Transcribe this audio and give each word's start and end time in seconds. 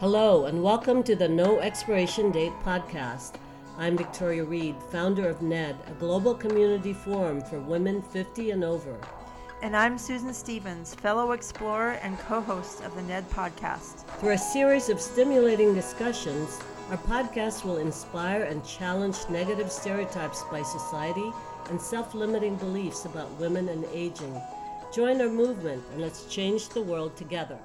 Hello, 0.00 0.46
and 0.46 0.62
welcome 0.62 1.02
to 1.02 1.14
the 1.14 1.28
No 1.28 1.58
Expiration 1.58 2.32
Date 2.32 2.54
podcast. 2.64 3.34
I'm 3.76 3.98
Victoria 3.98 4.44
Reade, 4.44 4.82
founder 4.90 5.28
of 5.28 5.42
NED, 5.42 5.76
a 5.88 5.92
global 6.00 6.34
community 6.34 6.94
forum 6.94 7.42
for 7.42 7.60
women 7.60 8.00
50 8.00 8.52
and 8.52 8.64
over. 8.64 8.96
And 9.60 9.76
I'm 9.76 9.98
Susan 9.98 10.32
Stevens, 10.32 10.94
fellow 10.94 11.32
explorer 11.32 11.98
and 12.00 12.18
co 12.20 12.40
host 12.40 12.80
of 12.82 12.94
the 12.94 13.02
NED 13.02 13.28
podcast. 13.28 14.06
Through 14.20 14.30
a 14.30 14.38
series 14.38 14.88
of 14.88 15.02
stimulating 15.02 15.74
discussions, 15.74 16.58
our 16.90 16.96
podcast 16.96 17.66
will 17.66 17.76
inspire 17.76 18.44
and 18.44 18.64
challenge 18.64 19.18
negative 19.28 19.70
stereotypes 19.70 20.44
by 20.50 20.62
society 20.62 21.30
and 21.68 21.78
self 21.78 22.14
limiting 22.14 22.56
beliefs 22.56 23.04
about 23.04 23.30
women 23.32 23.68
and 23.68 23.84
aging. 23.92 24.40
Join 24.94 25.20
our 25.20 25.28
movement 25.28 25.84
and 25.92 26.00
let's 26.00 26.24
change 26.24 26.70
the 26.70 26.80
world 26.80 27.18
together. 27.18 27.58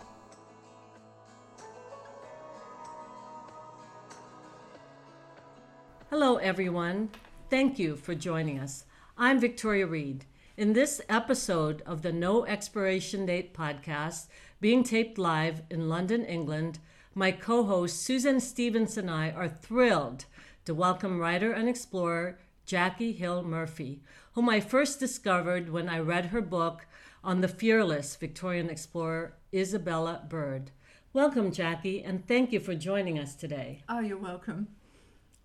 Hello, 6.17 6.37
everyone. 6.37 7.09
Thank 7.49 7.77
you 7.77 7.97
for 7.97 8.15
joining 8.15 8.57
us. 8.57 8.85
I'm 9.17 9.37
Victoria 9.37 9.85
Reade. 9.85 10.23
In 10.55 10.71
this 10.71 11.01
episode 11.09 11.81
of 11.85 12.03
the 12.03 12.13
No 12.13 12.45
Expiration 12.45 13.25
Date 13.25 13.53
podcast, 13.53 14.27
being 14.61 14.81
taped 14.81 15.17
live 15.17 15.63
in 15.70 15.89
London, 15.89 16.23
England, 16.23 16.79
my 17.13 17.33
co 17.33 17.65
host 17.65 18.01
Susan 18.01 18.39
Stevens 18.39 18.95
and 18.95 19.11
I 19.11 19.31
are 19.31 19.49
thrilled 19.49 20.23
to 20.63 20.73
welcome 20.73 21.20
writer 21.20 21.51
and 21.51 21.67
explorer 21.67 22.39
Jacki 22.65 23.13
Hill 23.13 23.43
Murphy, 23.43 24.01
whom 24.35 24.47
I 24.47 24.61
first 24.61 25.01
discovered 25.01 25.70
when 25.70 25.89
I 25.89 25.99
read 25.99 26.27
her 26.27 26.39
book 26.39 26.85
on 27.25 27.41
the 27.41 27.49
fearless 27.49 28.15
Victorian 28.15 28.70
explorer 28.70 29.34
Isabella 29.53 30.23
Bird. 30.29 30.71
Welcome, 31.12 31.51
Jacki, 31.51 32.07
and 32.07 32.25
thank 32.25 32.53
you 32.53 32.62
for 32.62 32.73
joining 32.73 33.20
us 33.20 33.35
today. 33.35 33.84
Oh, 33.90 33.99
you're 33.99 34.18
welcome. 34.18 34.70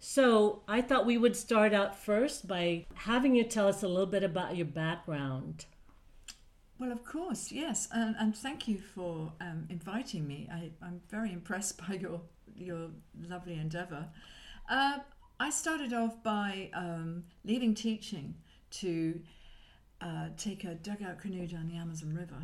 So, 0.03 0.63
I 0.67 0.81
thought 0.81 1.05
we 1.05 1.19
would 1.19 1.37
start 1.37 1.75
out 1.75 1.95
first 1.95 2.49
by 2.49 2.87
having 2.95 3.35
you 3.35 3.45
tell 3.45 3.69
us 3.69 3.83
a 3.83 3.89
little 3.89 4.07
bit 4.07 4.25
about 4.25 4.57
your 4.57 4.67
background. 4.67 5.67
Well, 6.79 6.91
of 6.91 7.05
course, 7.05 7.53
yes, 7.53 7.87
and, 7.93 8.17
and 8.19 8.35
thank 8.35 8.67
you 8.67 8.79
for 8.79 9.31
um, 9.43 9.67
inviting 9.69 10.27
me. 10.27 10.49
I, 10.51 10.71
I'm 10.83 11.03
very 11.11 11.35
impressed 11.35 11.79
by 11.89 11.95
your 11.95 12.23
your 12.57 12.89
lovely 13.29 13.59
endeavour. 13.59 14.09
Uh, 14.71 15.01
I 15.39 15.51
started 15.51 15.93
off 15.93 16.23
by 16.23 16.71
um, 16.73 17.25
leaving 17.45 17.75
teaching 17.75 18.35
to 18.71 19.21
uh, 20.01 20.29
take 20.39 20.65
a 20.65 20.77
dugout 20.77 21.19
canoe 21.19 21.47
down 21.47 21.69
the 21.69 21.77
Amazon 21.77 22.15
River. 22.15 22.41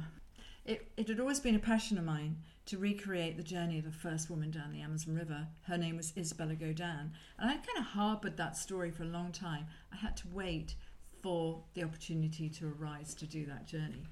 It, 0.66 0.90
it 0.98 1.08
had 1.08 1.20
always 1.20 1.40
been 1.40 1.54
a 1.54 1.60
passion 1.60 1.96
of 1.96 2.04
mine 2.04 2.36
to 2.66 2.78
recreate 2.78 3.36
the 3.36 3.42
journey 3.42 3.78
of 3.78 3.84
the 3.84 3.92
first 3.92 4.28
woman 4.28 4.50
down 4.50 4.72
the 4.72 4.80
Amazon 4.80 5.14
River. 5.14 5.46
Her 5.62 5.78
name 5.78 5.96
was 5.96 6.12
Isabella 6.16 6.54
Godin. 6.54 7.12
And 7.38 7.50
I 7.50 7.54
kind 7.54 7.78
of 7.78 7.84
harbored 7.84 8.36
that 8.36 8.56
story 8.56 8.90
for 8.90 9.04
a 9.04 9.06
long 9.06 9.30
time. 9.32 9.66
I 9.92 9.96
had 9.96 10.16
to 10.18 10.24
wait 10.32 10.74
for 11.22 11.62
the 11.74 11.84
opportunity 11.84 12.48
to 12.48 12.74
arise 12.78 13.14
to 13.14 13.26
do 13.26 13.46
that 13.46 13.66
journey. 13.66 14.04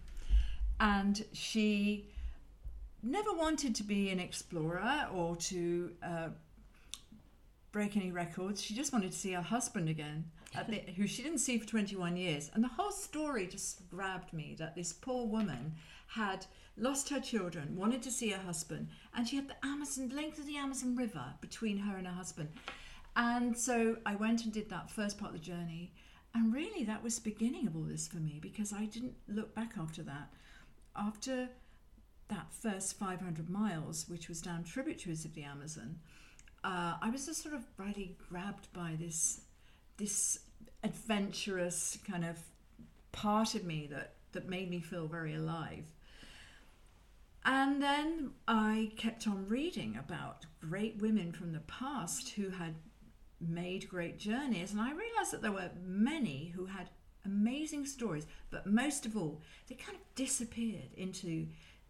And 0.79 1.25
she 1.33 2.09
never 3.03 3.33
wanted 3.33 3.75
to 3.77 3.83
be 3.83 4.11
an 4.11 4.21
explorer 4.21 5.09
or 5.13 5.37
to 5.37 5.91
uh, 6.03 6.29
break 7.73 7.97
any 7.97 8.13
records. 8.13 8.63
She 8.63 8.73
just 8.75 8.93
wanted 8.93 9.11
to 9.13 9.19
see 9.19 9.33
her 9.33 9.43
husband 9.43 9.89
again, 9.89 10.25
the, 10.69 10.77
who 10.97 11.09
she 11.09 11.23
didn't 11.23 11.39
see 11.39 11.59
for 11.59 11.67
21 11.67 12.17
years. 12.17 12.51
And 12.55 12.63
the 12.63 12.69
whole 12.69 12.93
story 12.93 13.49
just 13.49 13.89
grabbed 13.91 14.33
me 14.33 14.55
that 14.59 14.77
this 14.77 14.93
poor 14.93 15.27
woman 15.27 15.75
had 16.07 16.47
lost 16.77 17.09
her 17.09 17.21
children, 17.21 17.77
wanted 17.77 18.03
to 18.03 18.11
see 18.11 18.31
her 18.31 18.43
husband, 18.43 18.89
and 19.15 19.29
she 19.29 19.37
had 19.37 19.49
the 19.49 19.67
Amazon 19.67 20.09
length 20.11 20.39
of 20.39 20.47
the 20.47 20.57
Amazon 20.57 20.97
River 20.97 21.25
between 21.41 21.79
her 21.79 21.97
and 21.97 22.07
her 22.07 22.13
husband. 22.13 22.49
And 23.17 23.57
so 23.57 23.97
I 24.05 24.17
went 24.17 24.45
and 24.45 24.53
did 24.53 24.69
that 24.71 24.91
first 24.91 25.19
part 25.19 25.35
of 25.35 25.41
the 25.41 25.45
journey. 25.45 25.93
And 26.35 26.53
really, 26.53 26.85
that 26.85 27.03
was 27.03 27.17
the 27.17 27.31
beginning 27.31 27.67
of 27.67 27.77
all 27.77 27.83
this 27.83 28.09
for 28.09 28.17
me 28.17 28.41
because 28.43 28.73
I 28.73 28.87
didn't 28.87 29.15
look 29.29 29.55
back 29.55 29.75
after 29.79 30.03
that. 30.03 30.33
After 30.97 31.49
that 32.29 32.53
first 32.53 32.99
500 32.99 33.49
miles, 33.49 34.09
which 34.09 34.29
was 34.29 34.41
down 34.41 34.65
tributaries 34.65 35.25
of 35.25 35.35
the 35.35 35.45
Amazon, 35.45 36.01
uh, 36.65 36.95
I 37.01 37.11
was 37.11 37.27
just 37.27 37.43
sort 37.43 37.55
of 37.55 37.65
really 37.79 38.17
grabbed 38.29 38.73
by 38.73 38.97
this 38.99 39.43
this 39.97 40.41
adventurous 40.83 41.99
kind 42.07 42.25
of 42.25 42.37
part 43.13 43.55
of 43.55 43.65
me 43.65 43.87
that 43.93 44.15
that 44.35 44.49
made 44.49 44.71
me 44.71 44.81
feel 44.81 45.07
very 45.07 45.35
alive. 45.35 45.85
And 47.45 47.83
then 47.83 48.33
I 48.49 48.93
kept 48.97 49.27
on 49.27 49.49
reading 49.49 49.97
about 49.99 50.47
great 50.61 50.97
women 51.01 51.33
from 51.33 51.53
the 51.53 51.61
past 51.61 52.31
who 52.31 52.51
had 52.51 52.75
made 53.41 53.89
great 53.89 54.19
journeys, 54.19 54.73
and 54.73 54.81
I 54.81 54.91
realized 54.93 55.33
that 55.33 55.43
there 55.43 55.53
were 55.53 55.71
many 55.85 56.53
who 56.55 56.67
had 56.67 56.91
amazing 57.25 57.87
stories, 57.87 58.27
but 58.51 58.67
most 58.67 59.07
of 59.07 59.17
all, 59.17 59.41
they 59.69 59.75
kind 59.75 59.97
of 59.97 60.15
disappeared 60.15 60.93
into 60.97 61.49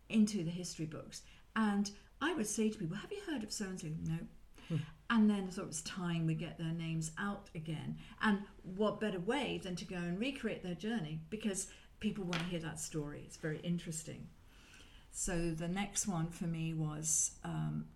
into 0.08 0.44
the 0.44 0.50
history 0.50 0.86
books. 0.86 1.22
And 1.56 1.90
I 2.20 2.34
would 2.34 2.46
say 2.46 2.68
to 2.68 2.78
people, 2.78 2.96
"Have 2.96 3.12
you 3.12 3.20
heard 3.26 3.42
of 3.42 3.52
so 3.52 3.66
and 3.66 3.80
so?" 3.80 3.88
No. 4.02 4.18
Hmm. 4.68 4.76
And 5.10 5.30
then 5.30 5.44
I 5.46 5.50
thought 5.50 5.64
it 5.64 5.68
was 5.68 5.82
time 5.82 6.26
we 6.26 6.34
get 6.34 6.58
their 6.58 6.72
names 6.72 7.12
out 7.18 7.50
again. 7.54 7.98
And 8.22 8.42
what 8.62 9.00
better 9.00 9.20
way 9.20 9.60
than 9.62 9.76
to 9.76 9.84
go 9.84 9.96
and 9.96 10.18
recreate 10.18 10.62
their 10.62 10.74
journey 10.74 11.20
because 11.30 11.68
people 12.04 12.24
want 12.24 12.38
to 12.40 12.48
hear 12.50 12.60
that 12.60 12.78
story. 12.78 13.22
It's 13.24 13.38
very 13.38 13.60
interesting. 13.60 14.28
So 15.10 15.52
the 15.52 15.68
next 15.68 16.06
one 16.06 16.28
for 16.28 16.44
me 16.44 16.74
was 16.74 17.30
um, 17.44 17.86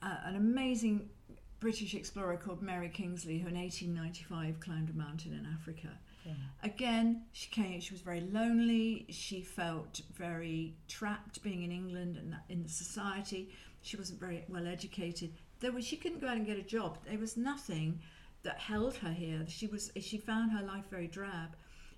an 0.00 0.36
amazing 0.36 1.10
British 1.58 1.92
explorer 1.94 2.36
called 2.36 2.62
Mary 2.62 2.88
Kingsley, 2.88 3.38
who 3.38 3.48
in 3.48 3.56
1895 3.56 4.60
climbed 4.60 4.90
a 4.90 4.92
mountain 4.92 5.32
in 5.32 5.44
Africa. 5.52 5.88
Yeah. 6.24 6.34
Again, 6.62 7.24
she 7.32 7.50
came. 7.50 7.80
She 7.80 7.94
was 7.94 8.00
very 8.00 8.20
lonely. 8.20 9.06
She 9.08 9.42
felt 9.42 10.02
very 10.14 10.76
trapped 10.86 11.42
being 11.42 11.64
in 11.64 11.72
England 11.72 12.16
and 12.16 12.36
in 12.48 12.62
the 12.62 12.68
society. 12.68 13.50
She 13.82 13.96
wasn't 13.96 14.20
very 14.20 14.44
well 14.48 14.68
educated. 14.68 15.32
There 15.58 15.72
was 15.72 15.84
she 15.84 15.96
couldn't 15.96 16.20
go 16.20 16.28
out 16.28 16.36
and 16.36 16.46
get 16.46 16.58
a 16.58 16.62
job. 16.62 16.98
There 17.08 17.18
was 17.18 17.36
nothing 17.36 17.98
that 18.44 18.58
held 18.60 18.94
her 18.98 19.10
here. 19.10 19.44
She 19.48 19.66
was 19.66 19.90
she 20.00 20.16
found 20.16 20.52
her 20.52 20.62
life 20.62 20.84
very 20.90 21.08
drab. 21.08 21.56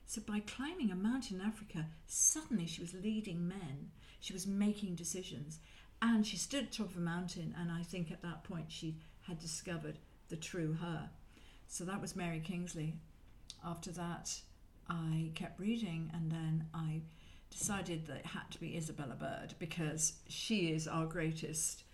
So 0.09 0.23
by 0.23 0.41
climbing 0.41 0.91
a 0.91 0.97
mountain 0.97 1.39
in 1.39 1.47
Africa, 1.47 1.85
suddenly 2.07 2.67
she 2.67 2.81
was 2.81 2.95
leading 2.95 3.47
men. 3.47 3.91
She 4.21 4.33
was 4.33 4.47
making 4.47 4.95
decisions. 4.95 5.59
And 6.01 6.27
she 6.27 6.39
stood 6.39 6.65
at 6.65 6.71
the 6.71 6.79
top 6.79 6.91
of 6.93 6.97
a 6.97 7.01
mountain, 7.01 7.55
and 7.61 7.71
I 7.71 7.83
think 7.83 8.11
at 8.11 8.23
that 8.23 8.43
point 8.43 8.67
she 8.69 8.97
had 9.27 9.39
discovered 9.39 9.99
the 10.31 10.37
true 10.37 10.79
her. 10.81 11.11
So 11.67 11.85
that 11.85 12.01
was 12.01 12.17
Mary 12.17 12.41
Kingsley. 12.41 12.95
After 13.63 13.91
that, 13.93 14.41
I 14.89 15.31
kept 15.35 15.61
reading, 15.61 16.11
and 16.15 16.33
then 16.33 16.69
I 16.73 17.03
decided 17.51 18.07
that 18.07 18.17
it 18.17 18.27
had 18.27 18.51
to 18.53 18.61
be 18.61 18.79
Isabella 18.79 19.15
Bird 19.15 19.57
because 19.59 20.15
she 20.27 20.71
is 20.71 20.89
our 20.89 21.05
greatest 21.05 21.85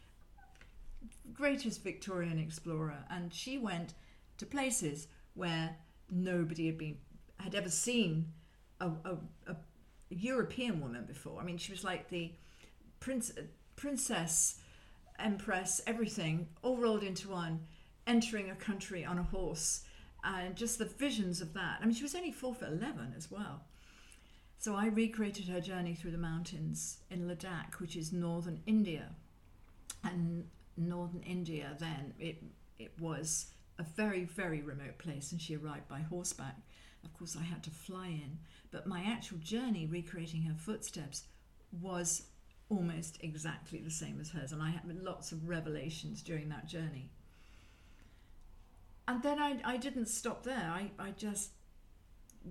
greatest 1.32 1.82
Victorian 1.82 2.38
explorer 2.38 3.04
and 3.10 3.32
she 3.32 3.58
went 3.58 3.92
to 4.38 4.46
places 4.46 5.06
where 5.34 5.76
nobody 6.10 6.66
had 6.66 6.78
been 6.78 6.96
had 7.40 7.54
ever 7.54 7.70
seen 7.70 8.32
a, 8.80 8.86
a, 8.86 9.16
a 9.48 9.56
European 10.10 10.80
woman 10.80 11.04
before. 11.04 11.40
I 11.40 11.44
mean, 11.44 11.58
she 11.58 11.72
was 11.72 11.84
like 11.84 12.08
the 12.08 12.32
prince, 13.00 13.32
princess, 13.76 14.60
empress, 15.18 15.80
everything 15.86 16.48
all 16.62 16.76
rolled 16.76 17.02
into 17.02 17.28
one, 17.28 17.60
entering 18.06 18.50
a 18.50 18.54
country 18.54 19.04
on 19.04 19.18
a 19.18 19.22
horse, 19.22 19.82
and 20.22 20.56
just 20.56 20.78
the 20.78 20.84
visions 20.84 21.40
of 21.40 21.52
that. 21.54 21.78
I 21.80 21.84
mean, 21.84 21.94
she 21.94 22.02
was 22.02 22.14
only 22.14 22.32
four 22.32 22.54
foot 22.54 22.68
eleven 22.68 23.14
as 23.16 23.30
well. 23.30 23.62
So 24.58 24.74
I 24.74 24.86
recreated 24.86 25.48
her 25.48 25.60
journey 25.60 25.94
through 25.94 26.12
the 26.12 26.18
mountains 26.18 26.98
in 27.10 27.28
Ladakh, 27.28 27.80
which 27.80 27.96
is 27.96 28.12
northern 28.12 28.60
India, 28.66 29.10
and 30.02 30.44
northern 30.76 31.22
India 31.22 31.76
then 31.78 32.14
it 32.18 32.42
it 32.78 32.92
was 32.98 33.46
a 33.78 33.82
very 33.82 34.24
very 34.24 34.62
remote 34.62 34.98
place, 34.98 35.32
and 35.32 35.40
she 35.40 35.56
arrived 35.56 35.88
by 35.88 36.00
horseback 36.00 36.56
of 37.04 37.12
course, 37.14 37.36
I 37.38 37.42
had 37.44 37.62
to 37.64 37.70
fly 37.70 38.08
in, 38.08 38.38
but 38.70 38.86
my 38.86 39.02
actual 39.02 39.38
journey 39.38 39.86
recreating 39.86 40.42
her 40.42 40.54
footsteps 40.54 41.24
was 41.80 42.22
almost 42.68 43.18
exactly 43.20 43.78
the 43.78 43.90
same 43.90 44.18
as 44.20 44.30
hers, 44.30 44.52
and 44.52 44.62
I 44.62 44.70
had 44.70 44.82
lots 45.02 45.32
of 45.32 45.48
revelations 45.48 46.22
during 46.22 46.48
that 46.48 46.66
journey. 46.66 47.10
And 49.06 49.22
then 49.22 49.38
I, 49.38 49.58
I 49.64 49.76
didn't 49.76 50.06
stop 50.06 50.44
there. 50.44 50.72
I, 50.72 50.90
I 50.98 51.10
just 51.10 51.50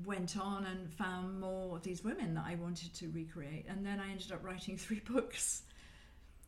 went 0.05 0.37
on 0.37 0.65
and 0.65 0.91
found 0.91 1.39
more 1.39 1.77
of 1.77 1.83
these 1.83 2.03
women 2.03 2.33
that 2.35 2.45
I 2.47 2.55
wanted 2.55 2.93
to 2.95 3.09
recreate, 3.09 3.65
and 3.67 3.85
then 3.85 3.99
I 3.99 4.11
ended 4.11 4.31
up 4.31 4.43
writing 4.43 4.77
three 4.77 5.01
books. 5.01 5.63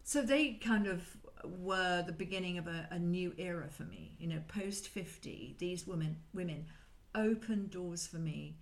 So 0.03 0.21
they 0.21 0.53
kind 0.53 0.87
of 0.87 1.17
were 1.43 2.03
the 2.05 2.13
beginning 2.13 2.57
of 2.57 2.67
a, 2.67 2.87
a 2.91 2.99
new 2.99 3.33
era 3.37 3.67
for 3.69 3.83
me. 3.83 4.15
You 4.19 4.27
know, 4.27 4.41
post 4.47 4.87
50, 4.87 5.55
these 5.57 5.87
women 5.87 6.17
women 6.33 6.65
opened 7.15 7.71
doors 7.71 8.06
for 8.06 8.17
me. 8.17 8.57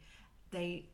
They 0.51 0.85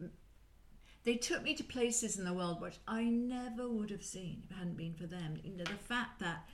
they 1.03 1.15
took 1.15 1.43
me 1.43 1.53
to 1.55 1.63
places 1.63 2.17
in 2.17 2.25
the 2.25 2.33
world 2.33 2.61
which 2.61 2.77
I 2.87 3.03
never 3.03 3.67
would 3.69 3.89
have 3.89 4.03
seen 4.03 4.41
if 4.43 4.51
it 4.51 4.55
hadn't 4.55 4.77
been 4.77 4.93
for 4.93 5.07
them. 5.07 5.39
You 5.43 5.57
know, 5.57 5.63
the 5.63 5.71
fact 5.71 6.19
that 6.19 6.45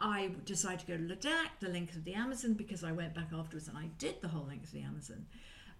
I 0.00 0.30
decided 0.44 0.80
to 0.80 0.86
go 0.86 0.96
to 0.96 1.02
Ladakh, 1.02 1.50
the 1.60 1.68
length 1.68 1.96
of 1.96 2.04
the 2.04 2.14
Amazon, 2.14 2.54
because 2.54 2.82
I 2.82 2.92
went 2.92 3.14
back 3.14 3.28
afterwards 3.32 3.68
and 3.68 3.76
I 3.76 3.88
did 3.98 4.20
the 4.20 4.28
whole 4.28 4.46
length 4.46 4.66
of 4.66 4.72
the 4.72 4.82
Amazon. 4.82 5.26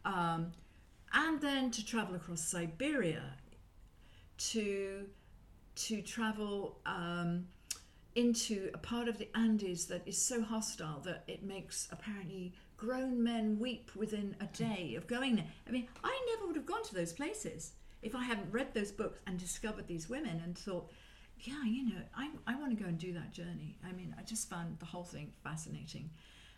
Um, 0.04 0.52
and 1.12 1.40
then 1.40 1.70
to 1.72 1.84
travel 1.84 2.14
across 2.14 2.42
Siberia, 2.42 3.22
to 4.38 5.06
to 5.74 6.02
travel 6.02 6.78
um, 6.84 7.46
into 8.14 8.70
a 8.74 8.78
part 8.78 9.08
of 9.08 9.18
the 9.18 9.28
Andes 9.34 9.86
that 9.86 10.02
is 10.06 10.18
so 10.18 10.42
hostile 10.42 11.00
that 11.00 11.24
it 11.26 11.42
makes 11.42 11.88
apparently 11.90 12.52
grown 12.82 13.22
men 13.22 13.60
weep 13.60 13.92
within 13.94 14.34
a 14.40 14.46
day 14.46 14.96
of 14.96 15.06
going 15.06 15.36
there. 15.36 15.46
I 15.68 15.70
mean, 15.70 15.86
I 16.02 16.26
never 16.34 16.48
would 16.48 16.56
have 16.56 16.66
gone 16.66 16.82
to 16.82 16.94
those 16.96 17.12
places 17.12 17.74
if 18.02 18.16
I 18.16 18.24
hadn't 18.24 18.50
read 18.50 18.74
those 18.74 18.90
books 18.90 19.20
and 19.24 19.38
discovered 19.38 19.86
these 19.86 20.08
women 20.08 20.42
and 20.44 20.58
thought, 20.58 20.90
yeah, 21.38 21.62
you 21.64 21.84
know, 21.86 22.02
I, 22.16 22.30
I 22.44 22.56
want 22.56 22.76
to 22.76 22.82
go 22.82 22.88
and 22.88 22.98
do 22.98 23.12
that 23.12 23.32
journey. 23.32 23.78
I 23.88 23.92
mean, 23.92 24.12
I 24.18 24.22
just 24.22 24.50
found 24.50 24.80
the 24.80 24.86
whole 24.86 25.04
thing 25.04 25.30
fascinating. 25.44 26.10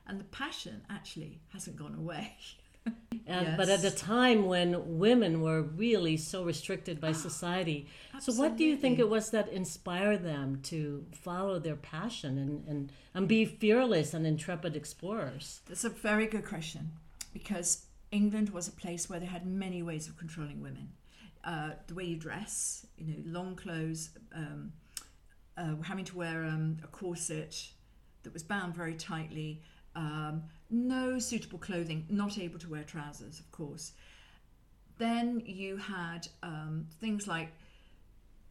And 0.07 0.19
the 0.19 0.25
passion 0.25 0.81
actually 0.89 1.41
hasn't 1.53 1.77
gone 1.77 1.95
away. 1.95 2.37
And, 3.27 3.57
But 3.57 3.71
at 3.71 3.83
a 3.85 3.91
time 3.91 4.45
when 4.45 4.99
women 4.99 5.41
were 5.41 5.63
really 5.63 6.19
so 6.19 6.45
restricted 6.45 7.01
by 7.01 7.13
society. 7.13 7.89
So, 8.21 8.35
what 8.35 8.59
do 8.59 8.65
you 8.65 8.77
think 8.77 8.99
it 8.99 9.09
was 9.09 9.31
that 9.31 9.49
inspired 9.49 10.23
them 10.23 10.61
to 10.65 11.07
follow 11.23 11.59
their 11.59 11.77
passion 11.77 12.37
and, 12.37 12.69
and, 12.69 12.93
and 13.15 13.27
be 13.27 13.47
fearless 13.47 14.13
and 14.13 14.27
intrepid 14.27 14.77
explorers? 14.77 15.63
That's 15.67 15.85
a 15.85 15.89
very 15.89 16.27
good 16.27 16.45
question 16.45 16.93
because 17.33 17.87
England 18.11 18.51
was 18.51 18.69
a 18.69 18.73
place 18.73 19.09
where 19.09 19.19
they 19.19 19.27
had 19.27 19.47
many 19.47 19.83
ways 19.83 20.07
of 20.07 20.17
controlling 20.19 20.61
women. 20.61 20.93
Uh, 21.43 21.71
the 21.87 21.95
way 21.95 22.05
you 22.05 22.17
dress, 22.17 22.87
you 22.99 23.07
know, 23.07 23.23
long 23.27 23.57
clothes, 23.57 24.11
um, 24.35 24.73
uh, 25.57 25.75
having 25.83 26.05
to 26.05 26.17
wear 26.17 26.45
um, 26.45 26.77
a 26.83 26.87
corset 26.87 27.69
that 28.23 28.33
was 28.33 28.43
bound 28.43 28.75
very 28.75 28.95
tightly, 28.95 29.63
um, 29.95 30.43
no 30.71 31.19
suitable 31.19 31.59
clothing, 31.59 32.07
not 32.09 32.39
able 32.39 32.59
to 32.59 32.69
wear 32.69 32.83
trousers, 32.83 33.39
of 33.39 33.51
course. 33.53 33.93
Then 34.99 35.43
you 35.45 35.77
had 35.77 36.29
um, 36.43 36.87
things 37.01 37.27
like 37.27 37.53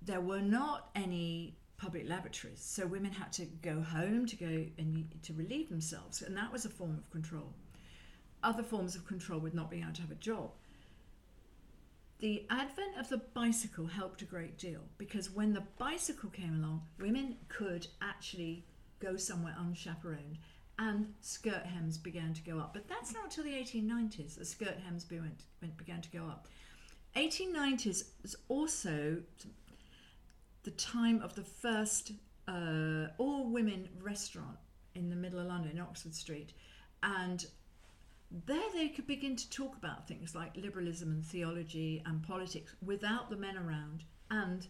there 0.01 0.21
were 0.21 0.41
not 0.41 0.89
any 0.95 1.55
public 1.77 2.07
laboratories, 2.07 2.61
so 2.61 2.85
women 2.85 3.11
had 3.11 3.31
to 3.33 3.45
go 3.61 3.81
home 3.81 4.25
to 4.25 4.35
go 4.35 4.65
and 4.77 5.09
to 5.23 5.33
relieve 5.33 5.69
themselves, 5.69 6.21
and 6.21 6.35
that 6.37 6.51
was 6.51 6.65
a 6.65 6.69
form 6.69 6.97
of 6.97 7.09
control. 7.11 7.53
Other 8.41 8.63
forms 8.63 8.95
of 8.95 9.07
control 9.07 9.39
with 9.39 9.53
not 9.53 9.69
being 9.69 9.83
able 9.83 9.93
to 9.93 10.01
have 10.01 10.11
a 10.11 10.15
job. 10.15 10.51
The 12.19 12.45
advent 12.49 12.97
of 12.97 13.09
the 13.09 13.17
bicycle 13.17 13.87
helped 13.87 14.21
a 14.21 14.25
great 14.25 14.57
deal 14.57 14.81
because 14.97 15.29
when 15.29 15.53
the 15.53 15.63
bicycle 15.77 16.29
came 16.29 16.55
along, 16.55 16.83
women 16.97 17.35
could 17.49 17.87
actually 18.01 18.65
go 19.01 19.17
somewhere 19.17 19.55
unchaperoned 19.59 20.37
and 20.79 21.13
skirt 21.21 21.65
hems 21.65 21.97
began 21.97 22.33
to 22.33 22.41
go 22.41 22.59
up. 22.59 22.73
But 22.73 22.87
that's 22.87 23.13
not 23.13 23.25
until 23.25 23.43
the 23.43 23.51
1890s 23.51 24.35
that 24.35 24.45
skirt 24.45 24.77
hems 24.85 25.05
began 25.05 26.01
to 26.01 26.09
go 26.09 26.25
up. 26.25 26.47
1890s 27.15 28.05
was 28.21 28.35
also 28.47 29.17
the 30.63 30.71
time 30.71 31.21
of 31.21 31.35
the 31.35 31.43
first 31.43 32.13
uh, 32.47 33.07
all 33.17 33.49
women 33.49 33.87
restaurant 34.01 34.57
in 34.95 35.09
the 35.09 35.15
middle 35.15 35.39
of 35.39 35.47
London, 35.47 35.71
in 35.71 35.79
Oxford 35.79 36.13
Street. 36.13 36.53
And 37.03 37.45
there 38.47 38.69
they 38.73 38.89
could 38.89 39.05
begin 39.05 39.35
to 39.35 39.49
talk 39.49 39.75
about 39.77 40.07
things 40.07 40.33
like 40.33 40.55
liberalism 40.57 41.11
and 41.11 41.25
theology 41.25 42.01
and 42.05 42.23
politics 42.23 42.73
without 42.83 43.29
the 43.29 43.35
men 43.35 43.57
around. 43.57 44.03
And 44.31 44.67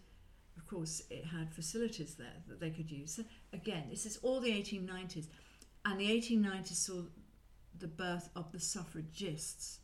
of 0.57 0.67
course, 0.67 1.03
it 1.09 1.25
had 1.25 1.53
facilities 1.53 2.15
there 2.15 2.44
that 2.47 2.59
they 2.59 2.69
could 2.69 2.91
use. 2.91 3.15
So 3.15 3.23
again, 3.53 3.85
this 3.89 4.06
is 4.06 4.17
all 4.17 4.39
the 4.39 4.51
1890s. 4.51 5.27
And 5.85 6.00
the 6.00 6.07
1890s 6.07 6.75
saw 6.75 7.01
the 7.77 7.88
birth 7.88 8.30
of 8.35 8.51
the 8.51 8.59
suffragists 8.59 9.80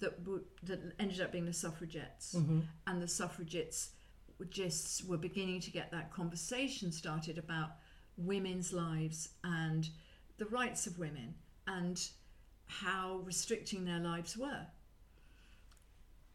that, 0.00 0.24
that 0.64 0.80
ended 0.98 1.20
up 1.20 1.32
being 1.32 1.46
the 1.46 1.52
suffragettes. 1.52 2.34
Mm-hmm. 2.34 2.60
And 2.86 3.00
the 3.00 3.08
suffragettes 3.08 3.90
just 4.50 5.06
were 5.06 5.16
beginning 5.16 5.60
to 5.60 5.70
get 5.70 5.90
that 5.92 6.12
conversation 6.12 6.90
started 6.90 7.38
about 7.38 7.70
women's 8.16 8.72
lives 8.72 9.30
and 9.44 9.88
the 10.38 10.46
rights 10.46 10.86
of 10.86 10.98
women 10.98 11.34
and 11.66 12.08
how 12.66 13.20
restricting 13.24 13.84
their 13.84 14.00
lives 14.00 14.36
were. 14.36 14.66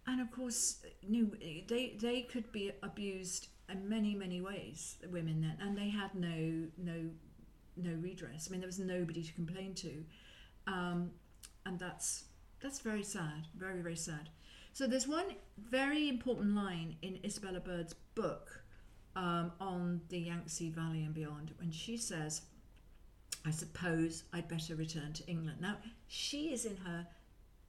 And 0.06 0.22
of 0.22 0.32
course, 0.32 0.78
you 1.02 1.32
they, 1.68 1.98
they 2.00 2.22
could 2.22 2.50
be 2.54 2.72
abused 2.82 3.50
in 3.70 3.90
many, 3.90 4.16
many 4.16 4.40
ways, 4.40 4.96
the 5.02 5.10
women 5.10 5.42
then, 5.42 5.58
and 5.60 5.78
they 5.78 5.90
had 5.90 6.16
no 6.16 6.68
no 6.78 7.10
no 7.78 7.94
redress. 8.02 8.48
I 8.48 8.52
mean, 8.52 8.62
there 8.62 8.68
was 8.68 8.80
nobody 8.80 9.24
to 9.24 9.34
complain 9.34 9.74
to, 9.76 10.04
um, 10.68 11.12
and 11.66 11.80
that's 11.80 12.26
that's 12.62 12.80
very 12.80 13.04
sad, 13.04 13.48
very 13.56 13.82
very 13.82 13.96
sad. 13.96 14.30
So 14.74 14.88
there's 14.88 15.08
one 15.08 15.36
very 15.58 16.08
important 16.08 16.56
line 16.56 16.98
in 17.02 17.20
Isabella 17.24 17.60
Bird's 17.60 17.96
book 18.16 18.64
um, 19.16 19.52
on 19.60 20.02
the 20.10 20.20
Yangtze 20.20 20.70
Valley 20.70 21.04
and 21.04 21.14
beyond 21.14 21.54
when 21.58 21.72
she 21.72 21.98
says, 21.98 22.42
"I 23.46 23.52
suppose 23.52 24.24
I'd 24.34 24.48
better 24.48 24.76
return 24.76 25.14
to 25.14 25.28
England." 25.28 25.62
Now 25.62 25.78
she 26.08 26.54
is 26.54 26.66
in 26.66 26.78
her 26.78 27.08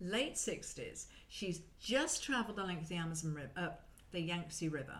late 0.00 0.34
60s. 0.34 1.06
She's 1.28 1.62
just 1.80 2.22
travelled 2.22 2.56
the 2.56 2.64
length 2.64 2.82
of 2.82 2.88
the 2.88 2.96
Amazon 2.96 3.34
River, 3.34 3.50
uh, 3.56 3.68
the 4.12 4.20
Yangtze 4.20 4.68
River. 4.68 4.98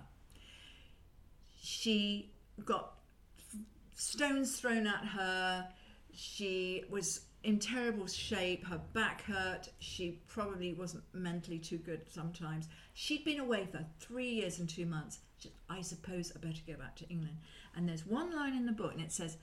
She 1.60 2.32
got 2.64 2.94
stones 3.98 4.58
thrown 4.58 4.86
at 4.86 5.04
her. 5.04 5.68
She 6.14 6.84
was 6.88 7.22
in 7.42 7.58
terrible 7.58 8.06
shape. 8.06 8.64
Her 8.66 8.80
back 8.92 9.22
hurt. 9.22 9.68
She 9.80 10.20
probably 10.28 10.72
wasn't 10.72 11.04
mentally 11.12 11.58
too 11.58 11.78
good 11.78 12.02
sometimes. 12.08 12.68
She'd 12.94 13.24
been 13.24 13.40
away 13.40 13.66
for 13.70 13.84
three 14.00 14.30
years 14.30 14.58
and 14.60 14.68
two 14.68 14.86
months. 14.86 15.18
She, 15.38 15.52
I 15.68 15.82
suppose 15.82 16.32
I 16.34 16.38
better 16.38 16.62
go 16.66 16.74
back 16.74 16.96
to 16.96 17.08
England. 17.08 17.38
And 17.76 17.88
there's 17.88 18.06
one 18.06 18.34
line 18.34 18.56
in 18.56 18.66
the 18.66 18.72
book, 18.72 18.92
and 18.92 19.02
it 19.02 19.12
says, 19.12 19.36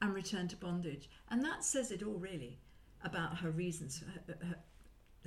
"And 0.00 0.14
return 0.14 0.48
to 0.48 0.56
bondage," 0.56 1.08
and 1.30 1.44
that 1.44 1.64
says 1.64 1.90
it 1.90 2.02
all 2.02 2.18
really 2.18 2.58
about 3.04 3.38
her 3.38 3.50
reasons, 3.50 4.02
her, 4.26 4.34
her, 4.44 4.56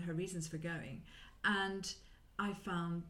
her 0.06 0.14
reasons 0.14 0.48
for 0.48 0.58
going. 0.58 1.04
And 1.44 1.94
I 2.38 2.54
found 2.54 3.04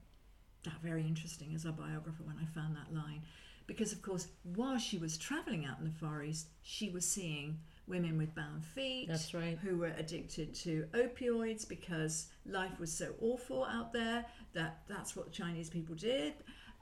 that 0.63 0.82
very 0.84 1.01
interesting 1.01 1.55
as 1.55 1.65
a 1.65 1.72
biographer 1.72 2.24
when 2.24 2.38
I 2.38 2.46
found 2.53 2.75
that 2.75 2.93
line 2.93 3.24
because 3.69 3.93
of 3.93 4.01
course 4.01 4.27
while 4.55 4.79
she 4.79 4.97
was 4.97 5.15
traveling 5.17 5.65
out 5.65 5.77
in 5.77 5.85
the 5.85 5.91
far 5.91 6.23
east 6.23 6.47
she 6.63 6.89
was 6.89 7.05
seeing 7.05 7.57
women 7.88 8.17
with 8.17 8.33
bound 8.33 8.65
feet 8.65 9.07
that's 9.07 9.33
right. 9.33 9.57
who 9.61 9.77
were 9.77 9.93
addicted 9.97 10.53
to 10.53 10.85
opioids 10.93 11.69
because 11.69 12.27
life 12.45 12.79
was 12.79 12.91
so 12.91 13.13
awful 13.21 13.63
out 13.65 13.93
there 13.93 14.25
that 14.53 14.79
that's 14.88 15.15
what 15.15 15.25
the 15.27 15.31
chinese 15.31 15.69
people 15.69 15.95
did. 15.95 16.33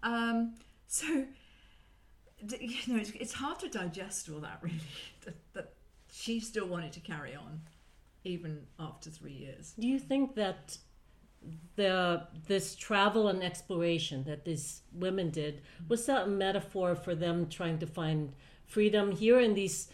Um, 0.03 0.55
so 0.87 1.05
you 2.59 2.77
know 2.87 2.99
it's, 2.99 3.11
it's, 3.11 3.33
hard 3.33 3.59
to 3.59 3.67
digest 3.67 4.29
all 4.29 4.39
that 4.39 4.59
really 4.61 4.79
that, 5.25 5.35
that 5.53 5.73
she 6.11 6.39
still 6.39 6.67
wanted 6.67 6.93
to 6.93 6.99
carry 6.99 7.35
on 7.35 7.61
even 8.23 8.61
after 8.79 9.09
three 9.09 9.33
years. 9.33 9.73
Do 9.79 9.87
you 9.87 9.99
think 9.99 10.35
that 10.35 10.77
the 11.75 12.23
this 12.47 12.75
travel 12.75 13.27
and 13.27 13.43
exploration 13.43 14.23
that 14.25 14.45
these 14.45 14.81
women 14.93 15.29
did 15.29 15.61
was 15.87 16.05
that 16.05 16.23
a 16.23 16.27
metaphor 16.27 16.95
for 16.95 17.15
them 17.15 17.47
trying 17.47 17.77
to 17.79 17.87
find 17.87 18.33
freedom 18.65 19.11
here 19.11 19.39
in 19.39 19.53
these 19.53 19.87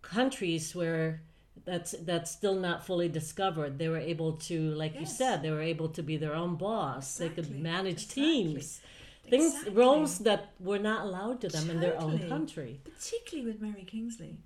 countries 0.00 0.74
where 0.74 1.20
that's 1.64 1.92
that's 2.02 2.30
still 2.30 2.54
not 2.54 2.84
fully 2.84 3.08
discovered 3.08 3.78
they 3.78 3.88
were 3.88 3.98
able 3.98 4.32
to 4.32 4.70
like 4.74 4.94
yes. 4.94 5.00
you 5.00 5.06
said 5.06 5.42
they 5.42 5.50
were 5.50 5.62
able 5.62 5.88
to 5.88 6.02
be 6.02 6.16
their 6.16 6.34
own 6.34 6.56
boss 6.56 7.20
exactly. 7.20 7.28
they 7.28 7.34
could 7.34 7.62
manage 7.62 8.02
exactly. 8.04 8.22
teams 8.22 8.80
things 9.28 9.52
exactly. 9.52 9.74
roles 9.74 10.18
that 10.20 10.52
were 10.58 10.78
not 10.78 11.04
allowed 11.04 11.40
to 11.40 11.48
them 11.48 11.66
totally. 11.66 11.74
in 11.74 11.80
their 11.80 12.00
own 12.00 12.28
country 12.28 12.80
particularly 12.84 13.48
with 13.48 13.60
mary 13.60 13.84
kingsley 13.84 14.38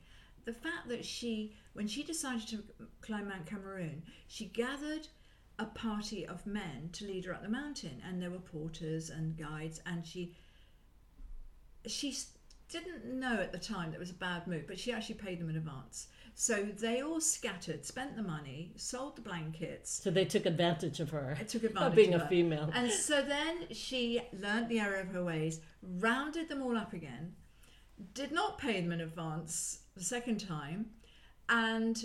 the 0.45 0.53
fact 0.53 0.89
that 0.89 1.05
she 1.05 1.55
when 1.73 1.87
she 1.87 2.03
decided 2.03 2.47
to 2.47 2.63
climb 3.01 3.29
mount 3.29 3.47
cameroon 3.47 4.03
she 4.27 4.47
gathered 4.47 5.09
a 5.59 5.65
party 5.65 6.27
of 6.27 6.47
men 6.47 6.91
to 6.93 7.07
lead 7.07 7.25
her 7.25 7.35
up 7.35 7.43
the 7.43 7.49
mountain, 7.49 8.03
and 8.07 8.21
there 8.21 8.31
were 8.31 8.39
porters 8.39 9.11
and 9.11 9.37
guides, 9.37 9.81
and 9.87 10.07
she 10.07 10.35
she 11.87 12.15
didn't 12.69 13.05
know 13.05 13.35
at 13.35 13.53
the 13.53 13.59
time 13.59 13.91
that 13.91 13.97
it 13.97 14.01
was 14.01 14.11
a 14.11 14.15
bad 14.15 14.47
move, 14.47 14.67
but 14.67 14.79
she 14.79 14.93
actually 14.93 15.15
paid 15.15 15.41
them 15.41 15.49
in 15.49 15.57
advance. 15.57 16.09
So 16.35 16.65
they 16.65 17.01
all 17.01 17.21
scattered, 17.21 17.87
spent 17.87 18.17
the 18.17 18.23
money, 18.23 18.73
sold 18.77 19.17
the 19.17 19.23
blankets. 19.23 20.03
So 20.03 20.11
they 20.11 20.25
took 20.25 20.47
advantage 20.47 21.01
of 21.01 21.11
her. 21.11 21.37
It 21.41 21.49
took 21.49 21.65
advantage 21.65 21.91
of 21.91 21.97
being 21.97 22.15
of 22.15 22.23
a 22.23 22.29
female. 22.29 22.71
And 22.75 22.91
so 22.91 23.23
then 23.23 23.69
she 23.71 24.21
learnt 24.33 24.69
the 24.69 24.81
error 24.81 24.97
of 24.97 25.09
her 25.09 25.25
ways, 25.25 25.61
rounded 25.83 26.49
them 26.49 26.61
all 26.61 26.77
up 26.77 26.93
again, 26.93 27.35
did 28.15 28.33
not 28.33 28.59
pay 28.59 28.81
them 28.81 28.93
in 28.93 29.01
advance 29.01 29.81
the 29.97 30.05
second 30.05 30.39
time, 30.39 30.91
and 31.49 32.05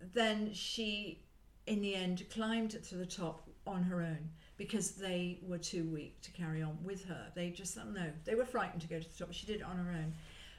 then 0.00 0.52
she 0.52 1.23
in 1.66 1.80
the 1.80 1.94
end 1.94 2.24
climbed 2.30 2.70
to 2.70 2.94
the 2.94 3.06
top 3.06 3.48
on 3.66 3.82
her 3.82 4.02
own 4.02 4.30
because 4.56 4.92
they 4.92 5.38
were 5.42 5.58
too 5.58 5.88
weak 5.88 6.20
to 6.22 6.30
carry 6.30 6.62
on 6.62 6.76
with 6.84 7.04
her. 7.06 7.26
They 7.34 7.50
just 7.50 7.76
no, 7.76 8.10
they 8.24 8.34
were 8.34 8.44
frightened 8.44 8.82
to 8.82 8.88
go 8.88 8.98
to 8.98 9.08
the 9.08 9.24
top. 9.24 9.32
She 9.32 9.46
did 9.46 9.56
it 9.56 9.62
on 9.62 9.76
her 9.76 9.90
own. 9.90 10.12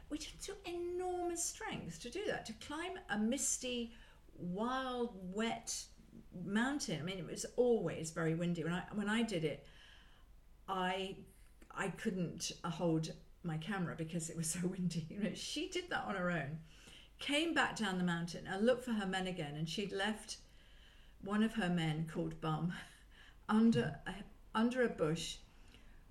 which 0.09 0.37
took 0.39 0.57
enormous 0.67 1.43
strength 1.43 1.99
to 2.01 2.09
do 2.09 2.21
that, 2.27 2.45
to 2.45 2.53
climb 2.53 2.93
a 3.09 3.17
misty, 3.17 3.91
wild, 4.37 5.15
wet 5.33 5.73
mountain. 6.45 6.99
I 6.99 7.03
mean, 7.03 7.17
it 7.17 7.25
was 7.25 7.45
always 7.55 8.11
very 8.11 8.35
windy. 8.35 8.63
When 8.63 8.73
I 8.73 8.83
when 8.93 9.09
I 9.09 9.23
did 9.23 9.43
it, 9.43 9.65
I 10.67 11.15
I 11.71 11.89
couldn't 11.89 12.51
hold 12.63 13.11
my 13.43 13.57
camera 13.57 13.95
because 13.95 14.29
it 14.29 14.37
was 14.37 14.49
so 14.51 14.59
windy. 14.67 15.05
You 15.09 15.19
know, 15.23 15.31
she 15.33 15.69
did 15.69 15.89
that 15.89 16.05
on 16.05 16.15
her 16.15 16.31
own. 16.31 16.59
Came 17.19 17.53
back 17.53 17.77
down 17.77 17.97
the 17.97 18.03
mountain. 18.03 18.45
I 18.51 18.57
looked 18.57 18.83
for 18.83 18.91
her 18.91 19.05
men 19.05 19.27
again, 19.27 19.55
and 19.55 19.69
she'd 19.69 19.93
left 19.93 20.37
one 21.25 21.43
of 21.43 21.53
her 21.55 21.69
men 21.69 22.07
called 22.11 22.39
Bum 22.39 22.71
under 23.49 23.95
a, 24.07 24.13
under 24.53 24.83
a 24.83 24.89
bush 24.89 25.37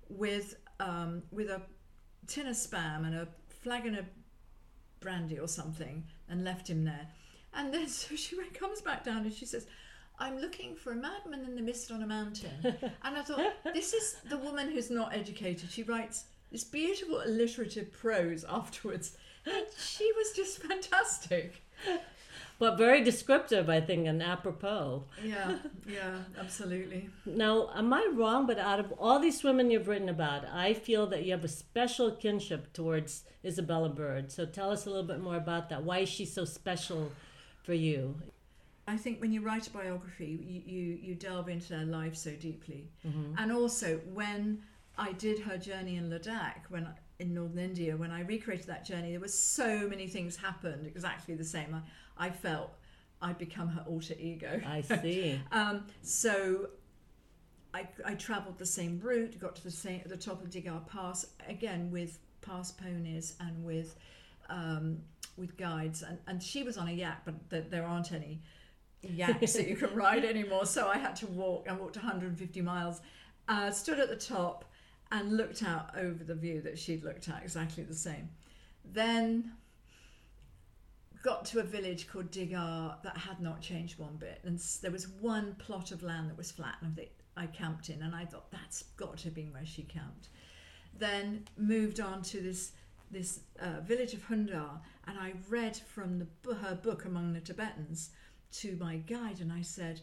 with 0.09 0.57
um, 0.79 1.23
with 1.31 1.49
a 1.49 1.61
tin 2.27 2.47
of 2.47 2.55
spam 2.55 3.05
and 3.05 3.15
a 3.15 3.27
flagon 3.47 3.95
of 3.95 4.05
brandy 4.99 5.39
or 5.39 5.47
something, 5.47 6.03
and 6.29 6.43
left 6.43 6.69
him 6.69 6.83
there. 6.83 7.07
And 7.53 7.73
then 7.73 7.87
so 7.99 8.15
she 8.15 8.35
comes 8.53 8.81
back 8.81 9.03
down 9.03 9.23
and 9.23 9.33
she 9.33 9.45
says, 9.45 9.67
I'm 10.19 10.39
looking 10.39 10.75
for 10.75 10.91
a 10.91 10.95
madman 10.95 11.43
in 11.45 11.55
the 11.55 11.61
mist 11.61 11.91
on 11.91 12.01
a 12.03 12.07
mountain. 12.07 12.51
and 12.63 13.17
I 13.17 13.21
thought, 13.21 13.53
this 13.73 13.93
is 13.93 14.17
the 14.29 14.37
woman 14.37 14.71
who's 14.71 14.89
not 14.89 15.13
educated. 15.13 15.69
She 15.69 15.83
writes 15.83 16.25
this 16.51 16.63
beautiful 16.63 17.21
alliterative 17.25 17.91
prose 17.91 18.45
afterwards. 18.47 19.17
And 19.45 19.65
she 19.77 20.09
was 20.15 20.31
just 20.31 20.63
fantastic. 20.63 21.61
But 22.57 22.77
very 22.77 23.03
descriptive, 23.03 23.69
I 23.69 23.81
think, 23.81 24.07
and 24.07 24.23
apropos. 24.23 25.03
Yeah, 25.23 25.57
yeah, 25.85 26.19
absolutely. 26.39 27.09
Now, 27.25 27.69
am 27.75 27.93
I 27.93 28.09
wrong? 28.13 28.47
But 28.47 28.59
out 28.59 28.79
of 28.79 28.93
all 28.93 29.19
these 29.19 29.43
women 29.43 29.69
you've 29.69 29.89
written 29.89 30.07
about, 30.07 30.45
I 30.45 30.73
feel 30.73 31.05
that 31.07 31.25
you 31.25 31.31
have 31.31 31.43
a 31.43 31.49
special 31.49 32.11
kinship 32.11 32.71
towards 32.71 33.25
Isabella 33.43 33.89
Bird. 33.89 34.31
So 34.31 34.45
tell 34.45 34.71
us 34.71 34.85
a 34.85 34.89
little 34.89 35.05
bit 35.05 35.19
more 35.19 35.35
about 35.35 35.69
that. 35.69 35.83
Why 35.83 35.99
is 35.99 36.09
she 36.09 36.25
so 36.25 36.45
special 36.45 37.11
for 37.63 37.73
you? 37.73 38.15
I 38.87 38.97
think 38.97 39.19
when 39.19 39.33
you 39.33 39.41
write 39.41 39.67
a 39.67 39.71
biography, 39.71 40.39
you, 40.47 40.61
you, 40.65 40.99
you 41.01 41.15
delve 41.15 41.49
into 41.49 41.69
their 41.69 41.85
life 41.85 42.15
so 42.15 42.31
deeply. 42.31 42.89
Mm-hmm. 43.05 43.33
And 43.37 43.51
also, 43.51 43.99
when 44.13 44.61
I 44.97 45.11
did 45.13 45.39
her 45.39 45.57
journey 45.57 45.97
in 45.97 46.09
Ladakh, 46.09 46.69
when 46.69 46.87
in 47.19 47.33
northern 47.33 47.59
India, 47.59 47.97
when 47.97 48.11
I 48.11 48.21
recreated 48.21 48.67
that 48.67 48.85
journey, 48.85 49.11
there 49.11 49.19
were 49.19 49.27
so 49.27 49.87
many 49.89 50.07
things 50.07 50.35
happened 50.35 50.85
exactly 50.85 51.35
the 51.35 51.45
same. 51.45 51.73
I, 51.73 51.79
I 52.17 52.29
felt 52.29 52.71
I'd 53.21 53.37
become 53.37 53.69
her 53.69 53.83
alter 53.87 54.15
ego. 54.19 54.61
I 54.65 54.81
see. 54.81 55.39
um, 55.51 55.85
so 56.01 56.69
I, 57.73 57.87
I 58.05 58.13
travelled 58.13 58.57
the 58.57 58.65
same 58.65 58.99
route, 59.01 59.39
got 59.39 59.55
to 59.57 59.63
the 59.63 59.71
same 59.71 60.01
at 60.01 60.09
the 60.09 60.17
top 60.17 60.41
of 60.41 60.49
Digar 60.49 60.87
Pass 60.87 61.25
again 61.47 61.91
with 61.91 62.19
pass 62.41 62.71
ponies 62.71 63.35
and 63.39 63.65
with 63.65 63.95
um, 64.49 64.99
with 65.37 65.57
guides, 65.57 66.03
and, 66.03 66.17
and 66.27 66.41
she 66.41 66.63
was 66.63 66.77
on 66.77 66.87
a 66.87 66.91
yak, 66.91 67.23
but 67.25 67.49
th- 67.49 67.65
there 67.69 67.85
aren't 67.85 68.11
any 68.11 68.41
yaks 69.01 69.53
that 69.53 69.67
you 69.67 69.75
can 69.75 69.93
ride 69.95 70.23
anymore. 70.23 70.65
So 70.65 70.87
I 70.87 70.97
had 70.97 71.15
to 71.17 71.27
walk. 71.27 71.67
I 71.69 71.73
walked 71.73 71.97
150 71.97 72.61
miles, 72.61 73.01
uh, 73.49 73.71
stood 73.71 73.99
at 73.99 74.07
the 74.07 74.15
top, 74.15 74.65
and 75.11 75.35
looked 75.35 75.63
out 75.63 75.89
over 75.97 76.23
the 76.23 76.35
view 76.35 76.61
that 76.61 76.77
she'd 76.77 77.03
looked 77.03 77.27
at, 77.27 77.41
exactly 77.43 77.83
the 77.83 77.95
same. 77.95 78.29
Then 78.85 79.51
got 81.25 81.43
to 81.43 81.59
a 81.59 81.63
village 81.63 82.07
called 82.07 82.29
Digar 82.29 83.01
that 83.01 83.17
had 83.17 83.41
not 83.41 83.59
changed 83.59 83.97
one 83.97 84.15
bit, 84.15 84.41
and 84.43 84.59
there 84.83 84.91
was 84.91 85.07
one 85.07 85.55
plot 85.55 85.91
of 85.91 86.03
land 86.03 86.29
that 86.29 86.37
was 86.37 86.51
flat, 86.51 86.75
and 86.81 86.95
I 87.35 87.47
camped 87.47 87.89
in, 87.89 88.03
and 88.03 88.13
I 88.13 88.25
thought 88.25 88.51
that's 88.51 88.83
got 88.95 89.17
to 89.17 89.23
have 89.25 89.33
been 89.33 89.51
where 89.51 89.65
she 89.65 89.81
camped. 89.81 90.29
Then 90.97 91.45
moved 91.57 91.99
on 91.99 92.21
to 92.23 92.39
this 92.39 92.73
this 93.09 93.39
uh, 93.59 93.81
village 93.81 94.13
of 94.13 94.27
Hundar, 94.27 94.79
and 95.07 95.17
I 95.17 95.33
read 95.49 95.77
from 95.77 96.19
the, 96.19 96.55
her 96.55 96.75
book 96.75 97.05
Among 97.05 97.33
the 97.33 97.39
Tibetans 97.39 98.09
to 98.59 98.77
my 98.79 98.97
guide 98.97 99.41
and 99.41 99.51
I 99.51 99.61
said, 99.61 100.01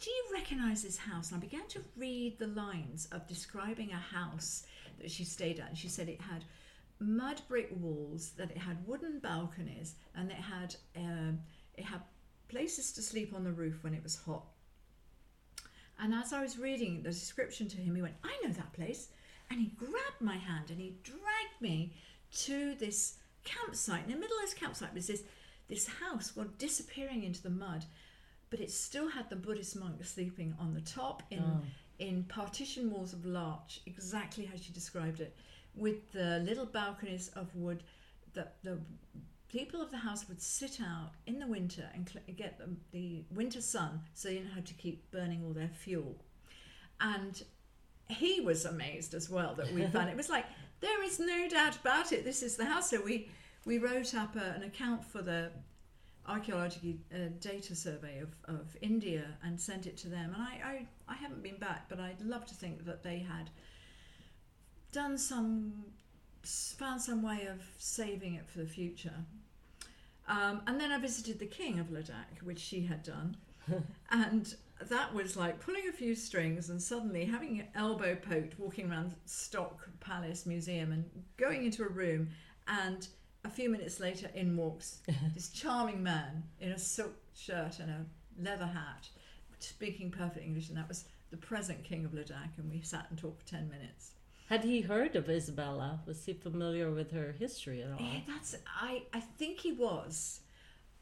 Do 0.00 0.10
you 0.10 0.24
recognize 0.32 0.82
this 0.82 0.98
house? 0.98 1.32
And 1.32 1.38
I 1.38 1.46
began 1.46 1.66
to 1.68 1.80
read 1.96 2.38
the 2.38 2.46
lines 2.46 3.08
of 3.12 3.26
describing 3.26 3.90
a 3.92 4.16
house 4.16 4.64
that 5.00 5.10
she 5.10 5.24
stayed 5.24 5.60
at. 5.60 5.68
And 5.68 5.78
she 5.78 5.88
said 5.88 6.08
it 6.08 6.20
had 6.20 6.44
mud 7.00 7.40
brick 7.48 7.70
walls, 7.80 8.32
that 8.36 8.50
it 8.50 8.58
had 8.58 8.86
wooden 8.86 9.18
balconies, 9.18 9.94
and 10.14 10.30
it 10.30 10.36
had 10.36 10.76
um, 10.96 11.40
it 11.74 11.84
had 11.84 12.02
places 12.48 12.92
to 12.92 13.02
sleep 13.02 13.32
on 13.34 13.44
the 13.44 13.52
roof 13.52 13.82
when 13.82 13.94
it 13.94 14.02
was 14.02 14.16
hot. 14.16 14.44
And 16.02 16.14
as 16.14 16.32
I 16.32 16.42
was 16.42 16.58
reading 16.58 17.02
the 17.02 17.10
description 17.10 17.68
to 17.68 17.76
him, 17.76 17.94
he 17.94 18.02
went, 18.02 18.14
I 18.24 18.34
know 18.42 18.52
that 18.52 18.72
place. 18.72 19.08
And 19.50 19.60
he 19.60 19.66
grabbed 19.76 20.20
my 20.20 20.36
hand 20.36 20.70
and 20.70 20.80
he 20.80 20.96
dragged 21.02 21.60
me 21.60 21.92
to 22.44 22.74
this 22.76 23.18
campsite. 23.44 24.04
In 24.04 24.12
the 24.12 24.16
middle 24.16 24.36
of 24.36 24.42
this 24.42 24.54
campsite 24.54 24.94
was 24.94 25.06
this 25.06 25.22
this 25.68 25.86
house 25.86 26.34
was 26.34 26.48
disappearing 26.58 27.22
into 27.22 27.42
the 27.42 27.50
mud, 27.50 27.84
but 28.48 28.58
it 28.58 28.72
still 28.72 29.08
had 29.08 29.30
the 29.30 29.36
Buddhist 29.36 29.76
monk 29.76 30.04
sleeping 30.04 30.54
on 30.58 30.74
the 30.74 30.80
top 30.80 31.22
in 31.30 31.44
oh. 31.44 31.62
in 31.98 32.24
partition 32.24 32.90
walls 32.90 33.12
of 33.12 33.24
larch, 33.24 33.80
exactly 33.86 34.44
how 34.44 34.56
she 34.56 34.72
described 34.72 35.20
it, 35.20 35.36
with 35.74 36.12
the 36.12 36.38
little 36.40 36.66
balconies 36.66 37.28
of 37.36 37.54
wood 37.54 37.82
that 38.34 38.56
the 38.62 38.78
people 39.48 39.82
of 39.82 39.90
the 39.90 39.96
house 39.96 40.28
would 40.28 40.40
sit 40.40 40.80
out 40.80 41.10
in 41.26 41.38
the 41.38 41.46
winter 41.46 41.88
and 41.94 42.08
cl- 42.08 42.24
get 42.36 42.58
the, 42.58 42.68
the 42.92 43.24
winter 43.34 43.60
sun 43.60 44.00
so 44.14 44.28
they 44.28 44.34
didn't 44.34 44.52
have 44.52 44.64
to 44.64 44.74
keep 44.74 45.10
burning 45.10 45.42
all 45.44 45.52
their 45.52 45.70
fuel. 45.74 46.16
And 47.00 47.42
he 48.08 48.40
was 48.40 48.64
amazed 48.64 49.14
as 49.14 49.28
well 49.30 49.54
that 49.54 49.72
we 49.72 49.84
found 49.86 50.08
it. 50.08 50.12
it 50.12 50.16
was 50.16 50.28
like 50.28 50.46
there 50.80 51.02
is 51.02 51.18
no 51.18 51.48
doubt 51.48 51.76
about 51.76 52.12
it. 52.12 52.24
This 52.24 52.42
is 52.42 52.56
the 52.56 52.64
house. 52.64 52.90
So 52.90 53.02
we 53.02 53.28
we 53.64 53.78
wrote 53.78 54.14
up 54.14 54.36
a, 54.36 54.54
an 54.56 54.62
account 54.62 55.04
for 55.04 55.22
the 55.22 55.50
archaeological 56.26 56.94
uh, 57.12 57.28
data 57.40 57.74
survey 57.74 58.20
of, 58.20 58.28
of 58.44 58.76
India 58.80 59.24
and 59.42 59.60
sent 59.60 59.86
it 59.86 59.96
to 59.98 60.08
them. 60.08 60.32
And 60.34 60.42
I, 60.42 60.60
I, 60.64 60.86
I 61.12 61.14
haven't 61.16 61.42
been 61.42 61.56
back, 61.56 61.88
but 61.88 61.98
I'd 61.98 62.20
love 62.22 62.46
to 62.46 62.54
think 62.54 62.84
that 62.84 63.02
they 63.02 63.18
had 63.18 63.50
done 64.92 65.18
some, 65.18 65.72
found 66.42 67.00
some 67.00 67.22
way 67.22 67.46
of 67.46 67.62
saving 67.78 68.34
it 68.34 68.48
for 68.48 68.58
the 68.58 68.66
future. 68.66 69.24
Um, 70.28 70.62
and 70.66 70.80
then 70.80 70.92
I 70.92 70.98
visited 70.98 71.38
the 71.38 71.46
king 71.46 71.78
of 71.78 71.90
Ladakh, 71.90 72.42
which 72.42 72.60
she 72.60 72.82
had 72.82 73.02
done. 73.02 73.36
and 74.10 74.54
that 74.88 75.12
was 75.12 75.36
like 75.36 75.60
pulling 75.60 75.88
a 75.88 75.92
few 75.92 76.14
strings 76.14 76.70
and 76.70 76.80
suddenly 76.80 77.24
having 77.24 77.56
your 77.56 77.66
elbow 77.74 78.16
poked, 78.16 78.58
walking 78.58 78.90
around 78.90 79.14
Stok 79.26 79.88
Palace 80.00 80.46
Museum 80.46 80.92
and 80.92 81.04
going 81.36 81.64
into 81.64 81.82
a 81.82 81.88
room 81.88 82.28
and 82.66 83.08
a 83.44 83.50
few 83.50 83.70
minutes 83.70 84.00
later, 84.00 84.30
in 84.34 84.56
walks 84.56 85.00
this 85.34 85.48
charming 85.48 86.02
man 86.02 86.42
in 86.60 86.72
a 86.72 86.78
silk 86.78 87.14
shirt 87.34 87.78
and 87.78 87.90
a 87.90 88.04
leather 88.40 88.66
hat, 88.66 89.08
speaking 89.58 90.10
perfect 90.10 90.44
English, 90.44 90.68
and 90.68 90.76
that 90.76 90.88
was 90.88 91.04
the 91.30 91.36
present 91.36 91.84
King 91.84 92.04
of 92.04 92.12
Ladakh, 92.12 92.58
and 92.58 92.70
we 92.70 92.80
sat 92.82 93.06
and 93.10 93.18
talked 93.18 93.42
for 93.42 93.48
10 93.48 93.68
minutes. 93.68 94.12
Had 94.50 94.64
he 94.64 94.80
heard 94.80 95.14
of 95.14 95.30
Isabella? 95.30 96.00
Was 96.06 96.24
he 96.24 96.32
familiar 96.32 96.90
with 96.90 97.12
her 97.12 97.36
history 97.38 97.84
at 97.84 97.92
all? 97.92 97.98
Yeah, 98.00 98.18
that's 98.26 98.56
I, 98.66 99.04
I 99.14 99.20
think 99.20 99.60
he 99.60 99.70
was, 99.70 100.40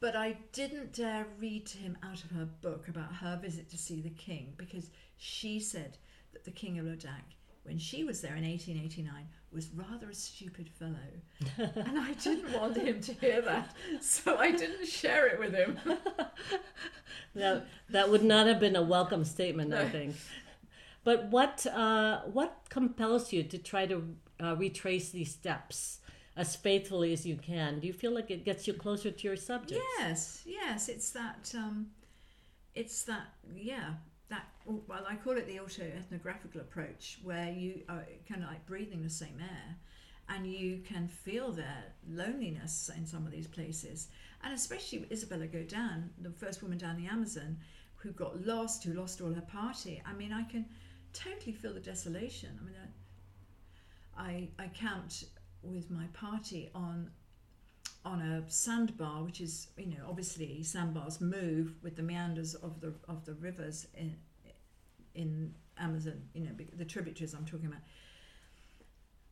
but 0.00 0.14
I 0.14 0.37
didn't 0.52 0.93
dare 0.93 1.26
read 1.40 1.64
to 1.69 1.78
him 1.78 1.97
out 2.02 2.23
of 2.23 2.31
her 2.33 2.45
book 2.45 2.88
about 2.88 3.11
her 3.14 3.38
visit 3.40 3.71
to 3.71 3.78
see 3.78 4.02
the 4.02 4.11
king 4.11 4.52
because 4.59 4.90
she 5.17 5.61
said 5.61 5.97
that 6.35 6.45
the 6.45 6.50
King 6.50 6.78
of 6.78 6.85
Ladakh, 6.85 7.37
when 7.62 7.78
she 7.78 8.05
was 8.05 8.21
there 8.21 8.37
in 8.37 8.45
1889, 8.45 9.26
was 9.50 9.71
rather 9.75 10.11
a 10.11 10.14
stupid 10.14 10.69
fellow. 10.69 10.93
and 11.75 11.99
I 11.99 12.12
didn't 12.12 12.52
want 12.52 12.76
him 12.76 13.00
to 13.00 13.14
hear 13.14 13.40
that, 13.40 13.75
so 14.02 14.37
I 14.37 14.52
didn't 14.52 14.87
share 14.87 15.26
it 15.26 15.38
with 15.38 15.55
him. 15.55 15.78
that, 17.35 17.67
that 17.88 18.11
would 18.11 18.25
not 18.25 18.47
have 18.47 18.61
been 18.61 18.76
a 18.76 18.83
welcome 18.83 19.25
statement, 19.25 19.71
no. 19.71 19.81
I 19.81 19.88
think. 19.88 20.17
But 21.09 21.25
what, 21.37 21.67
uh, 21.67 22.21
what 22.38 22.53
compels 22.69 23.33
you 23.33 23.43
to 23.45 23.57
try 23.57 23.87
to 23.87 23.97
uh, 24.43 24.57
retrace 24.57 25.09
these 25.09 25.33
steps? 25.33 26.00
as 26.37 26.55
faithfully 26.55 27.12
as 27.12 27.27
you 27.27 27.37
can. 27.37 27.81
Do 27.81 27.88
you 27.88 27.93
feel 27.93 28.12
like 28.12 28.31
it 28.31 28.45
gets 28.45 28.69
you 28.69 28.73
closer 28.73 29.11
to 29.11 29.27
your 29.27 29.35
subject? 29.35 29.83
Yes, 29.99 30.43
yes. 30.47 30.88
It's 30.88 31.11
that. 31.11 31.53
Um, 31.53 31.88
it's 32.77 33.03
that. 33.11 33.27
Yeah, 33.57 33.95
that 34.29 34.47
well 34.67 35.05
i 35.09 35.17
call 35.17 35.37
it 35.37 35.47
the 35.47 35.59
auto-ethnographical 35.59 36.61
approach 36.61 37.19
where 37.23 37.50
you 37.50 37.83
are 37.88 38.05
kind 38.29 38.43
of 38.43 38.49
like 38.49 38.65
breathing 38.67 39.03
the 39.03 39.11
same 39.11 39.38
air 39.41 39.77
and 40.29 40.47
you 40.47 40.81
can 40.87 41.09
feel 41.09 41.50
their 41.50 41.85
loneliness 42.09 42.91
in 42.97 43.07
some 43.07 43.25
of 43.25 43.33
these 43.33 43.47
places 43.47 44.09
and 44.45 44.53
especially 44.53 45.07
isabella 45.11 45.47
godin 45.47 46.11
the 46.21 46.31
first 46.31 46.62
woman 46.62 46.77
down 46.77 46.97
the 46.97 47.07
amazon 47.07 47.57
who 47.97 48.11
got 48.12 48.45
lost 48.47 48.85
who 48.85 48.93
lost 48.93 49.23
all 49.23 49.33
her 49.33 49.41
party 49.41 50.03
i 50.05 50.12
mean 50.12 50.33
i 50.33 50.43
can 50.43 50.67
totally 51.12 51.53
feel 51.53 51.75
the 51.75 51.81
desolation 51.81 52.50
i 52.61 52.65
mean 52.65 52.75
i 54.17 54.62
i 54.62 54.69
camped 54.69 55.25
with 55.62 55.91
my 55.91 56.07
party 56.12 56.71
on 56.75 57.11
on 58.05 58.23
a 58.23 58.43
sandbar, 58.50 59.23
which 59.23 59.41
is 59.41 59.69
you 59.77 59.87
know 59.87 60.05
obviously 60.09 60.62
sandbars 60.62 61.21
move 61.21 61.75
with 61.83 61.97
the 61.97 62.03
meanders 62.03 62.55
of 62.55 62.81
the 62.81 62.95
of 63.09 63.25
the 63.25 63.35
rivers 63.35 63.87
in 63.95 64.17
in 65.15 65.55
Amazon, 65.79 66.23
you 66.33 66.43
know 66.43 66.53
the 66.77 66.85
tributaries 66.85 67.35
I'm 67.35 67.45
talking 67.45 67.67
about. 67.67 67.81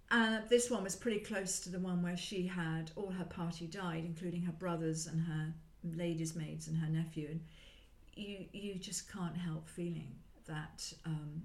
Uh, 0.08 0.40
this 0.48 0.70
one 0.70 0.84
was 0.84 0.94
pretty 0.94 1.18
close 1.18 1.58
to 1.60 1.68
the 1.68 1.80
one 1.80 2.00
where 2.00 2.16
she 2.16 2.46
had 2.46 2.92
all 2.94 3.10
her 3.10 3.24
party 3.24 3.66
died, 3.66 4.04
including 4.04 4.42
her 4.42 4.52
brothers 4.52 5.08
and 5.08 5.20
her 5.20 5.52
ladies' 5.82 6.36
maids 6.36 6.68
and 6.68 6.76
her 6.76 6.88
nephew. 6.88 7.28
And 7.30 7.40
you 8.14 8.46
you 8.52 8.74
just 8.74 9.10
can't 9.10 9.36
help 9.36 9.68
feeling 9.68 10.14
that 10.46 10.92
um, 11.04 11.42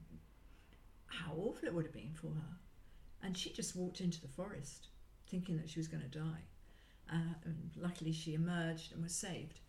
how 1.08 1.34
awful 1.34 1.68
it 1.68 1.74
would 1.74 1.86
have 1.86 1.94
been 1.94 2.14
for 2.14 2.28
her. 2.28 2.58
And 3.24 3.38
she 3.38 3.52
just 3.52 3.76
walked 3.76 4.02
into 4.02 4.22
the 4.22 4.28
forest 4.28 4.88
thinking 5.28 5.58
that 5.58 5.70
she 5.70 5.80
was 5.80 5.88
going 5.88 6.04
to 6.04 6.20
die. 6.20 6.44
Uh, 7.12 7.34
and 7.46 7.72
luckily, 7.76 8.12
she 8.12 8.34
emerged 8.34 8.94
and 8.94 9.04
was 9.04 9.14
saved. 9.14 9.60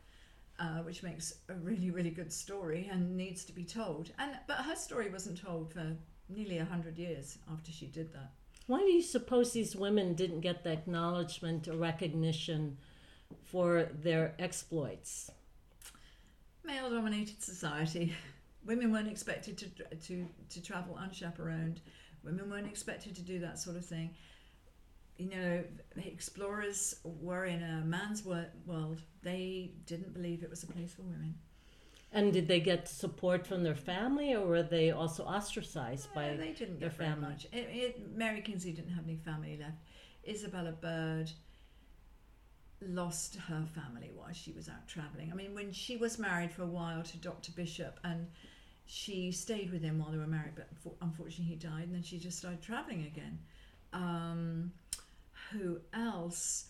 Uh, 0.59 0.83
which 0.83 1.03
makes 1.03 1.33
a 1.49 1.55
really, 1.55 1.91
really 1.91 2.11
good 2.11 2.33
story 2.33 2.89
and 2.93 3.17
needs 3.17 3.43
to 3.43 3.53
be 3.53 3.65
told. 3.65 4.13
And 4.19 4.33
but 4.47 4.59
her 4.59 4.77
story 4.77 5.09
wasn't 5.11 5.41
told 5.41 5.73
for 5.73 5.97
nearly 6.29 6.59
a 6.59 6.65
hundred 6.65 6.99
years 6.99 7.39
after 7.51 7.73
she 7.73 7.87
did 7.87 8.13
that. 8.13 8.31
Why 8.67 8.79
do 8.79 8.93
you 8.93 9.03
suppose 9.03 9.53
these 9.53 9.75
women 9.75 10.15
didn't 10.15 10.41
get 10.41 10.63
the 10.63 10.71
acknowledgement 10.73 11.67
or 11.67 11.77
recognition 11.77 12.77
for 13.45 13.89
their 13.93 14.35
exploits? 14.39 15.31
Male 16.65 16.91
dominated 16.91 17.43
society. 17.43 18.15
Women 18.65 18.93
weren't 18.93 19.09
expected 19.09 19.59
to, 19.59 19.97
to, 19.97 20.27
to 20.51 20.63
travel 20.63 20.97
unchaperoned. 20.97 21.81
Women 22.25 22.51
weren't 22.51 22.67
expected 22.67 23.15
to 23.17 23.23
do 23.23 23.41
that 23.41 23.59
sort 23.59 23.77
of 23.77 23.85
thing. 23.85 24.11
You 25.19 25.31
know, 25.31 25.65
explorers 25.97 26.95
were 27.05 27.45
in 27.45 27.63
a 27.63 27.85
man's 27.85 28.25
world. 28.25 29.03
They 29.23 29.73
didn't 29.87 30.15
believe 30.15 30.43
it 30.43 30.51
was 30.51 30.63
a 30.63 30.67
place 30.67 30.95
for 30.95 31.03
women. 31.03 31.35
And 32.15 32.33
did 32.33 32.47
they 32.47 32.61
get 32.61 32.89
support 32.89 33.47
from 33.47 33.63
their 33.63 33.75
family, 33.75 34.35
or 34.35 34.47
were 34.47 34.63
they 34.63 34.91
also 34.91 35.25
ostracized 35.25 36.13
by 36.15 36.31
No, 36.31 36.37
they 36.37 36.53
didn't 36.53 36.79
their 36.79 36.91
get 36.91 36.99
family? 36.99 37.21
very 37.21 37.33
much. 37.33 37.45
It, 37.53 37.69
it, 37.73 38.17
Mary 38.17 38.43
Kingsley 38.43 38.73
didn't 38.73 38.93
have 38.93 39.05
any 39.05 39.17
family 39.17 39.59
left. 39.59 39.79
Isabella 40.29 40.73
Bird 40.73 41.33
lost 42.89 43.37
her 43.49 43.65
family 43.75 44.11
while 44.15 44.33
she 44.33 44.53
was 44.53 44.69
out 44.69 44.87
traveling. 44.89 45.31
I 45.33 45.35
mean, 45.35 45.55
when 45.55 45.73
she 45.73 45.97
was 45.97 46.19
married 46.19 46.53
for 46.53 46.63
a 46.63 46.67
while 46.67 47.03
to 47.03 47.17
Dr. 47.19 47.53
Bishop, 47.53 47.99
and 48.05 48.27
she 48.87 49.33
stayed 49.33 49.73
with 49.73 49.83
him 49.83 49.99
while 49.99 50.11
they 50.11 50.19
were 50.19 50.27
married, 50.27 50.53
but 50.57 50.69
unfortunately 51.01 51.45
he 51.45 51.57
died, 51.57 51.85
and 51.85 51.95
then 51.95 52.03
she 52.03 52.19
just 52.19 52.39
started 52.39 52.61
traveling 52.63 53.05
again. 53.07 53.39
Um, 53.93 54.73
who 55.53 55.81
else? 55.93 56.67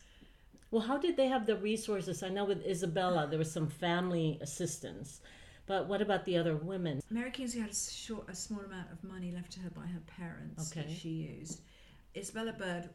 Well, 0.71 0.83
how 0.83 0.99
did 0.99 1.17
they 1.17 1.29
have 1.29 1.47
the 1.47 1.57
resources? 1.57 2.23
I 2.23 2.29
know 2.29 2.45
with 2.45 2.65
Isabella 2.67 3.27
there 3.29 3.39
was 3.39 3.51
some 3.53 3.69
family 3.69 4.39
assistance, 4.41 5.21
but 5.67 5.87
what 5.87 6.01
about 6.03 6.25
the 6.25 6.37
other 6.39 6.57
women? 6.57 7.01
Mary 7.11 7.31
Kingsley 7.31 7.61
had 7.61 7.71
a 7.71 7.75
short, 7.75 8.29
a 8.29 8.35
small 8.35 8.61
amount 8.61 8.91
of 8.91 9.03
money 9.05 9.31
left 9.33 9.53
to 9.53 9.61
her 9.61 9.71
by 9.71 9.87
her 9.87 10.01
parents 10.17 10.71
Okay. 10.73 10.87
that 10.87 10.97
she 10.97 11.09
used. 11.11 11.61
Isabella 12.17 12.53
Bird 12.53 12.91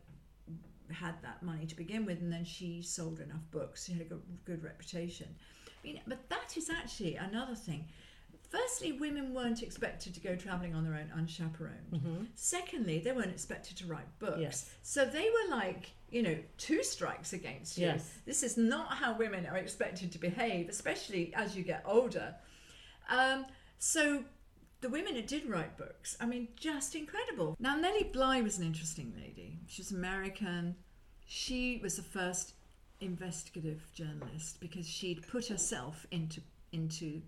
had 0.91 1.22
that 1.22 1.44
money 1.44 1.65
to 1.65 1.75
begin 1.75 2.06
with, 2.06 2.22
and 2.22 2.32
then 2.32 2.46
she 2.46 2.82
sold 2.82 3.20
enough 3.20 3.41
books. 3.51 3.86
She 3.86 3.94
had 3.94 4.01
a 4.01 4.06
good, 4.06 4.22
good 4.46 4.63
reputation. 4.63 5.27
I 5.84 5.88
mean, 5.88 6.01
but 6.08 6.29
that 6.29 6.58
is 6.58 6.70
actually 6.70 7.15
another 7.15 7.56
thing. 7.56 7.86
Firstly, 8.50 8.94
women 8.94 9.34
weren't 9.34 9.62
expected 9.62 10.13
to 10.13 10.22
go 10.22 10.36
travelling 10.36 10.74
on 10.74 10.86
their 10.86 10.94
own 10.94 11.12
unchaperoned. 11.13 12.29
Secondly, 12.36 13.00
they 13.00 13.12
weren't 13.12 13.32
expected 13.32 13.75
to 13.77 13.88
write 13.88 14.08
books. 14.20 14.34
Mm-hmm. 14.34 14.41
Yes. 14.41 14.70
So 14.84 15.03
they 15.06 15.29
were 15.29 15.56
like, 15.56 15.91
you 16.10 16.24
know, 16.24 16.38
two 16.58 16.82
strikes 16.82 17.34
against 17.34 17.77
you. 17.77 17.88
Yes. 17.88 18.10
This 18.25 18.44
is 18.44 18.56
not 18.56 18.94
how 18.94 19.17
women 19.17 19.46
are 19.46 19.58
expected 19.58 20.13
to 20.13 20.17
behave, 20.17 20.70
especially 20.70 21.34
as 21.36 21.58
you 21.58 21.63
get 21.63 21.84
older. 21.86 22.36
Um, 23.10 23.46
so 23.79 24.24
the 24.81 24.89
women 24.89 25.15
who 25.15 25.22
did 25.22 25.46
write 25.50 25.77
books, 25.77 26.15
I 26.19 26.25
mean, 26.25 26.50
just 26.55 26.96
incredible. 26.96 27.55
Now, 27.60 27.75
Nellie 27.75 28.10
Bly 28.13 28.41
was 28.41 28.57
an 28.60 28.65
interesting 28.65 29.13
lady. 29.17 29.60
She's 29.67 29.91
American. 29.91 30.75
She 31.25 31.80
was 31.82 31.95
the 31.95 32.04
first 32.04 32.54
investigative 32.99 33.82
journalist 33.93 34.60
because 34.60 34.88
she'd 34.88 35.28
put 35.28 35.47
herself 35.47 36.06
into 36.12 36.41
into 36.71 37.21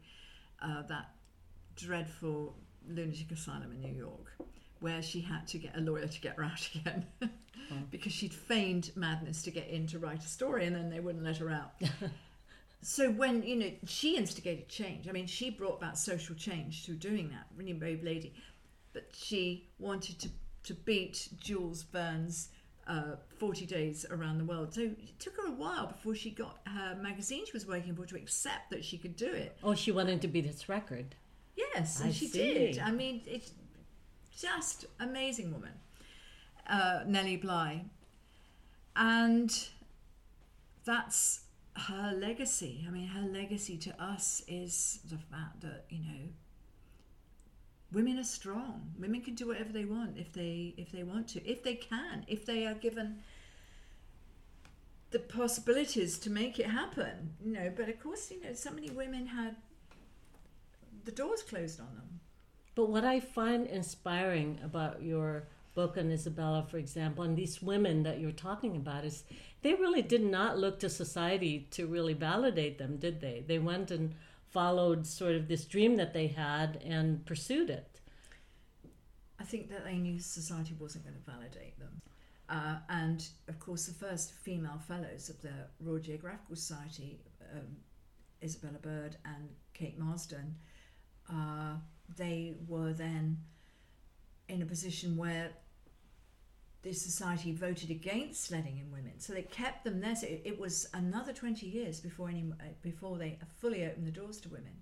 uh, 0.62 0.82
that 0.90 1.12
dreadful 1.76 2.56
lunatic 2.88 3.32
asylum 3.32 3.72
in 3.72 3.82
New 3.82 3.98
York, 3.98 4.34
where 4.80 5.02
she 5.02 5.22
had 5.22 5.48
to 5.48 5.58
get 5.58 5.78
a 5.78 5.82
lawyer 5.82 6.08
to 6.08 6.22
get 6.22 6.36
her 6.36 6.44
out 6.44 6.70
again 6.76 7.06
because 7.92 8.14
she'd 8.14 8.34
feigned 8.34 8.92
madness 8.96 9.44
to 9.44 9.52
get 9.52 9.68
in 9.68 9.88
to 9.88 10.00
write 10.00 10.24
a 10.24 10.28
story, 10.28 10.66
and 10.66 10.76
then 10.76 10.90
they 10.90 11.00
wouldn't 11.00 11.24
let 11.24 11.38
her 11.38 11.50
out. 11.50 11.74
so 12.82 13.12
when 13.12 13.44
you 13.44 13.56
know 13.56 13.72
she 13.86 14.16
instigated 14.18 14.70
change, 14.70 15.08
I 15.08 15.12
mean, 15.12 15.28
she 15.28 15.50
brought 15.50 15.78
about 15.78 15.98
social 15.98 16.36
change 16.36 16.86
through 16.86 16.96
doing 16.96 17.30
that. 17.30 17.48
Really 17.56 17.74
brave 17.74 18.04
lady, 18.04 18.34
but 18.94 19.10
she 19.14 19.70
wanted 19.80 20.20
to 20.20 20.30
to 20.64 20.74
beat 20.74 21.30
Jules 21.40 21.84
Verne's. 21.84 22.50
Uh, 22.88 23.18
40 23.38 23.68
days 23.68 24.04
around 24.10 24.40
the 24.40 24.44
world. 24.44 24.74
So 24.74 24.82
it 24.82 25.20
took 25.20 25.38
her 25.38 25.48
a 25.50 25.52
while 25.52 25.86
before 25.86 26.16
she 26.16 26.32
got 26.32 26.58
her 26.66 26.98
magazine 27.00 27.46
she 27.46 27.52
was 27.54 27.68
working 27.68 27.96
for 27.96 28.04
to 28.08 28.16
accept 28.16 28.72
that 28.72 28.84
she 28.84 28.98
could 28.98 29.16
do 29.16 29.32
it. 29.32 29.56
Oh, 29.64 29.76
she 29.76 29.92
wanted 29.92 30.24
to 30.24 30.28
beat 30.28 30.48
its 30.48 30.68
record. 30.68 31.14
Yes, 31.56 32.02
I 32.02 32.06
and 32.06 32.16
she 32.16 32.26
see. 32.26 32.54
did. 32.54 32.80
I 32.80 32.90
mean, 32.90 33.22
it's 33.28 33.52
just 34.36 34.86
amazing 35.00 35.52
woman, 35.52 35.74
uh, 36.68 37.02
Nellie 37.06 37.38
Bly, 37.38 37.86
and 38.96 39.68
that's 40.86 41.42
her 41.88 42.14
legacy. 42.16 42.86
I 42.88 42.92
mean, 42.92 43.08
her 43.08 43.28
legacy 43.28 43.78
to 43.78 44.04
us 44.04 44.44
is 44.48 45.00
the 45.10 45.18
fact 45.18 45.62
that 45.62 45.86
you 45.90 46.00
know 46.00 46.30
women 47.92 48.20
are 48.20 48.24
strong. 48.24 48.92
Women 49.00 49.22
can 49.22 49.36
do 49.36 49.48
whatever 49.48 49.72
they 49.72 49.86
want 49.86 50.18
if 50.18 50.34
they 50.34 50.74
if 50.78 50.92
they 50.92 51.04
want 51.04 51.28
to, 51.30 51.48
if 51.48 51.64
they 51.64 51.76
can, 51.76 52.26
if 52.28 52.46
they 52.46 52.66
are 52.66 52.76
given 52.76 53.20
the 55.12 55.20
possibilities 55.20 56.20
to 56.20 56.30
make 56.30 56.60
it 56.60 56.68
happen. 56.68 57.34
You 57.44 57.54
know, 57.54 57.72
but 57.76 57.90
of 57.90 58.00
course, 58.02 58.32
you 58.32 58.42
know, 58.42 58.54
so 58.54 58.72
many 58.72 58.90
women 58.90 59.28
had 59.28 59.56
the 61.06 61.12
doors 61.12 61.42
closed 61.42 61.80
on 61.80 61.96
them. 61.96 62.20
But 62.76 62.90
what 62.90 63.04
I 63.04 63.20
find 63.20 63.68
inspiring 63.68 64.60
about 64.64 65.02
your 65.02 65.48
book 65.74 65.98
on 65.98 66.12
Isabella, 66.12 66.66
for 66.70 66.78
example, 66.78 67.24
and 67.24 67.38
these 67.38 67.62
women 67.62 68.04
that 68.04 68.20
you're 68.20 68.32
talking 68.32 68.76
about 68.76 69.06
is 69.06 69.24
they 69.62 69.74
really 69.74 70.02
did 70.02 70.24
not 70.24 70.58
look 70.58 70.80
to 70.80 70.90
society 70.90 71.68
to 71.72 71.88
really 71.88 72.14
validate 72.14 72.78
them, 72.78 72.98
did 72.98 73.22
they? 73.22 73.44
They 73.46 73.60
went 73.60 73.92
and 73.92 74.16
followed 74.50 75.06
sort 75.06 75.36
of 75.36 75.48
this 75.48 75.66
dream 75.66 75.96
that 75.98 76.14
they 76.14 76.28
had 76.28 76.82
and 76.84 77.26
pursued 77.26 77.70
it. 77.70 78.00
I 79.40 79.44
think 79.44 79.70
that 79.70 79.86
they 79.86 79.98
knew 79.98 80.20
society 80.20 80.76
wasn't 80.78 81.06
going 81.06 81.16
to 81.16 81.32
validate 81.32 81.80
them. 81.80 82.02
Uh, 82.50 82.78
and 82.90 83.28
of 83.48 83.60
course, 83.60 83.86
the 83.86 83.94
first 83.94 84.34
female 84.34 84.82
fellows 84.88 85.30
of 85.30 85.42
the 85.42 85.54
Royal 85.80 86.00
Geographical 86.00 86.56
Society, 86.56 87.20
um, 87.54 87.78
Isabella 88.44 88.80
Bird 88.82 89.18
and 89.24 89.50
Kate 89.74 90.00
Marsden, 90.00 90.56
uh, 91.32 91.76
they 92.18 92.56
were 92.68 92.92
then 92.92 93.38
in 94.50 94.62
a 94.62 94.66
position 94.66 95.16
where 95.16 95.52
the 96.82 96.94
society 96.94 97.52
voted 97.52 97.90
against 97.90 98.52
letting 98.52 98.78
in 98.78 98.92
women, 98.92 99.14
so 99.18 99.34
they 99.34 99.42
kept 99.42 99.84
them 99.84 100.00
there. 100.00 100.16
So 100.16 100.28
it, 100.28 100.42
it 100.46 100.60
was 100.60 100.88
another 100.94 101.34
twenty 101.34 101.66
years 101.66 102.00
before 102.00 102.30
any 102.30 102.46
uh, 102.60 102.64
before 102.82 103.18
they 103.18 103.38
fully 103.60 103.86
opened 103.86 104.08
the 104.08 104.12
doors 104.12 104.40
to 104.42 104.50
women. 104.50 104.82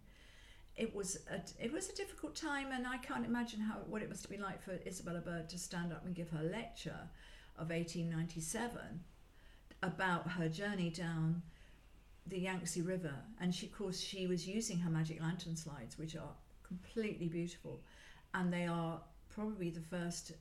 It 0.76 0.96
was 0.96 1.18
a, 1.32 1.42
it 1.64 1.74
was 1.74 1.90
a 1.90 1.96
difficult 1.96 2.36
time, 2.36 2.68
and 2.72 2.86
I 2.86 2.98
can't 2.98 3.26
imagine 3.26 3.60
how 3.62 3.78
what 3.88 4.02
it 4.04 4.10
must 4.10 4.24
have 4.24 4.32
been 4.32 4.42
like 4.42 4.62
for 4.62 4.80
Isabella 4.86 5.22
Bird 5.22 5.50
to 5.50 5.58
stand 5.58 5.92
up 5.92 6.06
and 6.06 6.14
give 6.14 6.30
her 6.30 6.44
lecture 6.44 7.10
of 7.58 7.72
1897 7.72 9.02
about 9.82 10.30
her 10.32 10.48
journey 10.50 10.92
down 10.92 11.42
the 12.28 12.40
Yangtze 12.40 12.82
River, 12.82 13.14
and 13.40 13.54
she, 13.54 13.68
of 13.68 13.72
course, 13.72 14.00
she 14.00 14.28
was 14.28 14.48
using 14.48 14.80
her 14.80 14.90
magic 14.90 15.22
lantern 15.22 15.56
slides, 15.56 15.98
which 15.98 16.16
are 16.16 16.36
completely 16.62 17.28
beautiful, 17.28 17.82
and 18.34 18.52
they 18.52 18.68
are 18.68 19.00
probably 19.38 19.70
the 19.70 19.80
first 19.80 20.32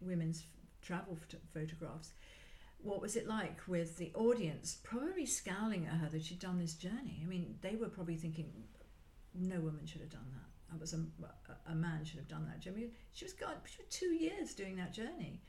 women's 0.00 0.44
travel 0.82 1.16
ph- 1.28 1.42
photographs. 1.54 2.12
What 2.82 3.00
was 3.00 3.14
it 3.14 3.28
like 3.28 3.60
with 3.68 3.96
the 3.96 4.10
audience 4.14 4.78
probably 4.82 5.26
scowling 5.26 5.86
at 5.86 5.98
her 5.98 6.08
that 6.08 6.24
she'd 6.24 6.40
done 6.40 6.58
this 6.58 6.74
journey? 6.74 7.20
I 7.22 7.26
mean, 7.26 7.54
they 7.60 7.76
were 7.76 7.88
probably 7.88 8.16
thinking, 8.16 8.50
no 9.34 9.60
woman 9.60 9.86
should 9.86 10.00
have 10.00 10.10
done 10.10 10.26
that. 10.32 10.72
That 10.72 10.80
was 10.80 10.94
a, 10.94 11.04
a 11.70 11.74
man 11.74 12.04
should 12.04 12.18
have 12.18 12.28
done 12.28 12.46
that 12.46 12.60
journey. 12.60 12.88
She 13.12 13.24
was 13.24 13.34
gone. 13.34 13.54
She 13.66 13.82
was 13.82 13.88
two 13.90 14.14
years 14.14 14.54
doing 14.54 14.76
that 14.76 14.92
journey, 14.92 15.42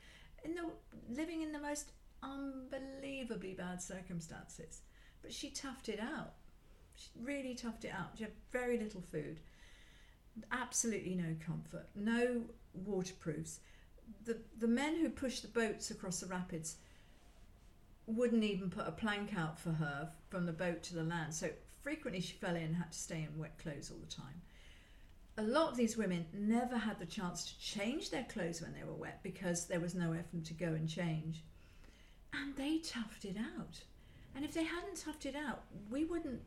in 0.44 0.54
the 0.54 0.64
living 1.08 1.42
in 1.42 1.52
the 1.52 1.60
most 1.60 1.92
unbelievably 2.22 3.54
bad 3.54 3.82
circumstances. 3.82 4.82
But 5.22 5.32
she 5.32 5.50
toughed 5.50 5.88
it 5.88 6.00
out. 6.00 6.34
She 6.94 7.10
really 7.20 7.54
toughed 7.54 7.84
it 7.84 7.92
out. 7.92 8.10
She 8.16 8.24
had 8.24 8.32
very 8.52 8.78
little 8.78 9.00
food, 9.00 9.40
absolutely 10.50 11.14
no 11.14 11.36
comfort, 11.44 11.86
no 11.94 12.42
waterproofs. 12.74 13.60
The 14.24 14.38
the 14.58 14.68
men 14.68 14.96
who 14.96 15.08
pushed 15.10 15.42
the 15.42 15.48
boats 15.48 15.90
across 15.90 16.20
the 16.20 16.26
rapids 16.26 16.76
wouldn't 18.06 18.44
even 18.44 18.70
put 18.70 18.86
a 18.88 18.92
plank 18.92 19.30
out 19.36 19.58
for 19.58 19.70
her 19.72 20.10
from 20.28 20.46
the 20.46 20.52
boat 20.52 20.82
to 20.84 20.94
the 20.94 21.04
land. 21.04 21.32
So 21.34 21.50
frequently 21.82 22.20
she 22.20 22.34
fell 22.34 22.56
in 22.56 22.62
and 22.62 22.76
had 22.76 22.92
to 22.92 22.98
stay 22.98 23.22
in 23.30 23.38
wet 23.38 23.58
clothes 23.58 23.90
all 23.90 23.98
the 23.98 24.06
time. 24.06 24.42
a 25.38 25.42
lot 25.42 25.70
of 25.70 25.76
these 25.76 25.96
women 25.96 26.26
never 26.34 26.76
had 26.76 26.98
the 26.98 27.06
chance 27.06 27.44
to 27.46 27.58
change 27.58 28.10
their 28.10 28.24
clothes 28.24 28.60
when 28.60 28.74
they 28.74 28.84
were 28.84 28.92
wet 28.92 29.20
because 29.22 29.66
there 29.66 29.80
was 29.80 29.94
nowhere 29.94 30.22
for 30.22 30.36
them 30.36 30.44
to 30.44 30.54
go 30.54 30.66
and 30.66 30.88
change. 30.88 31.42
And 32.34 32.54
they 32.56 32.78
toughed 32.78 33.24
it 33.24 33.36
out. 33.38 33.80
And 34.34 34.44
if 34.44 34.52
they 34.52 34.64
hadn't 34.64 34.96
toughed 34.96 35.26
it 35.26 35.36
out, 35.36 35.64
we 35.90 36.04
wouldn't 36.04 36.40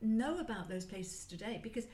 know 0.00 0.38
about 0.38 0.68
those 0.68 0.86
places 0.86 1.26
today 1.26 1.60
because 1.62 1.86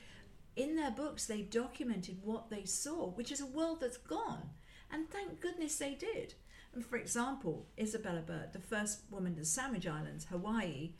in 0.57 0.75
their 0.75 0.91
books 0.91 1.25
they 1.25 1.41
documented 1.41 2.19
what 2.23 2.49
they 2.49 2.65
saw, 2.65 3.11
which 3.11 3.31
is 3.31 3.39
a 3.39 3.45
world 3.45 3.79
that's 3.79 3.97
gone. 3.97 4.49
And 4.91 5.09
thank 5.09 5.39
goodness 5.39 5.77
they 5.77 5.93
did. 5.93 6.33
And 6.73 6.85
for 6.85 6.97
example, 6.97 7.67
Isabella 7.79 8.21
Bird, 8.21 8.53
the 8.53 8.59
first 8.59 9.01
woman 9.09 9.35
to 9.35 9.45
Sandwich 9.45 9.87
Islands, 9.87 10.25
Hawaii, 10.25 10.91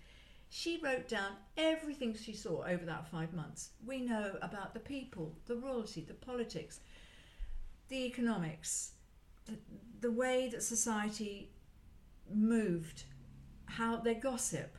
she 0.49 0.79
wrote 0.81 1.07
down 1.07 1.33
everything 1.57 2.15
she 2.15 2.33
saw 2.33 2.63
over 2.65 2.85
that 2.85 3.09
five 3.09 3.33
months. 3.33 3.71
We 3.85 4.01
know 4.01 4.37
about 4.41 4.73
the 4.73 4.79
people, 4.79 5.35
the 5.45 5.55
royalty, 5.55 6.01
the 6.01 6.13
politics, 6.13 6.79
the 7.89 8.05
economics, 8.05 8.91
the, 9.45 9.57
the 9.99 10.11
way 10.11 10.49
that 10.49 10.63
society 10.63 11.51
moved, 12.33 13.03
how 13.65 13.97
they 13.97 14.13
gossip, 14.13 14.77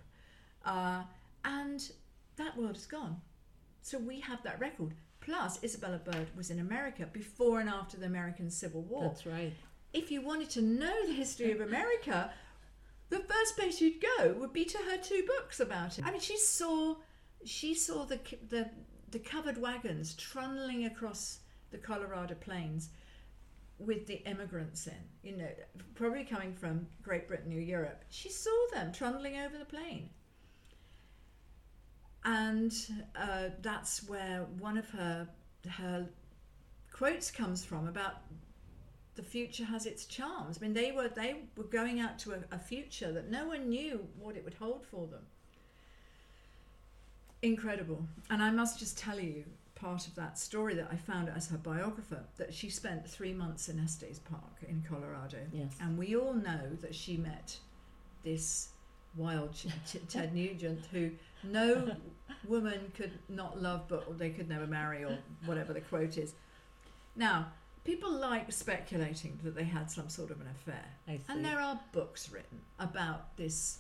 uh, 0.65 1.03
and 1.45 1.91
that 2.37 2.57
world 2.57 2.77
is 2.77 2.87
gone. 2.87 3.21
So 3.83 3.99
we 3.99 4.21
have 4.21 4.43
that 4.43 4.61
record. 4.61 4.95
Plus, 5.21 5.63
Isabella 5.63 5.99
Bird 5.99 6.29
was 6.37 6.51
in 6.51 6.61
America 6.61 7.07
before 7.13 7.61
and 7.61 7.69
after 7.69 7.97
the 7.97 8.07
American 8.07 8.51
Civil 8.51 8.83
War. 8.83 9.03
That's 9.03 9.27
right. 9.27 9.53
If 9.93 10.11
you 10.11 10.23
wanted 10.23 10.51
to 10.51 10.63
know 10.63 11.07
the 11.07 11.13
history 11.13 11.51
of 11.53 11.61
America, 11.61 12.31
the 13.11 13.19
first 13.19 13.57
place 13.57 13.81
you'd 13.81 14.03
go 14.19 14.35
would 14.35 14.53
be 14.53 14.65
to 14.65 14.79
her 14.79 14.97
two 14.99 15.25
books 15.27 15.61
about 15.61 15.99
it. 15.99 16.05
I 16.07 16.11
mean, 16.11 16.21
she 16.21 16.37
saw 16.37 16.97
she 17.45 17.75
saw 17.75 18.05
the 18.05 18.21
the 18.49 18.71
the 19.11 19.19
covered 19.19 19.59
wagons 19.59 20.15
trundling 20.15 20.85
across 20.85 21.41
the 21.71 21.79
Colorado 21.79 22.35
plains 22.35 22.91
with 23.79 24.07
the 24.07 24.27
immigrants 24.29 24.87
in, 24.87 24.95
you 25.23 25.37
know, 25.37 25.49
probably 25.95 26.25
coming 26.25 26.53
from 26.53 26.87
Great 27.03 27.29
Britain 27.29 27.53
or 27.53 27.61
Europe. 27.61 28.05
She 28.11 28.29
saw 28.29 28.67
them 28.73 28.93
trundling 28.93 29.39
over 29.39 29.57
the 29.57 29.65
plain. 29.65 30.11
And 32.25 32.73
uh, 33.17 33.51
that's 33.63 34.09
where 34.09 34.47
one 34.59 34.77
of 34.77 34.89
her 34.91 35.29
her 35.69 36.07
quotes 36.93 37.31
comes 37.31 37.65
from 37.65 37.87
about 37.89 38.17
the 39.15 39.23
future 39.23 39.65
has 39.65 39.87
its 39.87 40.05
charms. 40.05 40.59
I 40.59 40.65
mean, 40.65 40.75
they 40.75 40.93
were 40.93 41.09
they 41.09 41.37
were 41.57 41.65
going 41.65 42.01
out 42.01 42.19
to 42.21 42.33
a, 42.33 42.39
a 42.53 42.59
future 42.59 43.13
that 43.13 43.31
no 43.31 43.47
one 43.47 43.69
knew 43.69 44.07
what 44.19 44.37
it 44.37 44.45
would 44.45 44.55
hold 44.55 44.85
for 44.87 45.07
them. 45.07 45.23
Incredible, 47.41 48.05
and 48.31 48.43
I 48.43 48.51
must 48.51 48.81
just 48.81 48.99
tell 48.99 49.21
you 49.21 49.45
part 49.77 50.09
of 50.09 50.15
that 50.17 50.37
story 50.37 50.75
that 50.75 50.89
I 50.91 50.97
found 50.97 51.29
as 51.29 51.49
her 51.51 51.57
biographer 51.59 52.25
that 52.37 52.53
she 52.53 52.69
spent 52.69 53.09
three 53.09 53.33
months 53.33 53.69
in 53.69 53.79
Estes 53.79 54.19
Park 54.19 54.57
in 54.69 54.83
Colorado, 54.89 55.39
Yes. 55.53 55.77
and 55.81 55.97
we 55.97 56.17
all 56.17 56.35
know 56.35 56.77
that 56.81 56.97
she 56.97 57.17
met 57.17 57.57
this 58.25 58.71
wild 59.17 59.55
Ch- 59.55 59.67
Ch- 59.87 59.99
Ted 60.09 60.35
Nugent 60.35 60.85
who 60.93 61.11
no 61.43 61.95
woman 62.47 62.93
could 62.97 63.13
not 63.29 63.61
love, 63.61 63.83
but 63.89 64.19
they 64.19 64.31
could 64.31 64.49
never 64.49 64.67
marry, 64.67 65.05
or 65.05 65.19
whatever 65.45 65.73
the 65.73 65.81
quote 65.81 66.17
is. 66.19 66.35
Now, 67.17 67.47
people 67.85 68.11
like 68.13 68.51
speculating 68.53 69.39
that 69.43 69.55
they 69.55 69.65
had 69.65 69.91
some 69.91 70.09
sort 70.09 70.31
of 70.31 70.41
an 70.41 70.47
affair, 70.49 70.85
and 71.29 71.45
there 71.45 71.61
are 71.61 71.81
books 71.93 72.31
written 72.31 72.61
about 72.79 73.37
this 73.37 73.79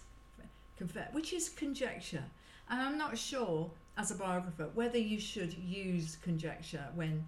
affair, 0.80 1.08
which 1.12 1.32
is 1.32 1.48
conjecture. 1.48 2.24
And 2.70 2.80
I'm 2.82 2.98
not 2.98 3.16
sure, 3.16 3.70
as 3.96 4.10
a 4.10 4.14
biographer, 4.14 4.70
whether 4.74 4.98
you 4.98 5.18
should 5.20 5.52
use 5.54 6.16
conjecture 6.22 6.86
when 6.94 7.24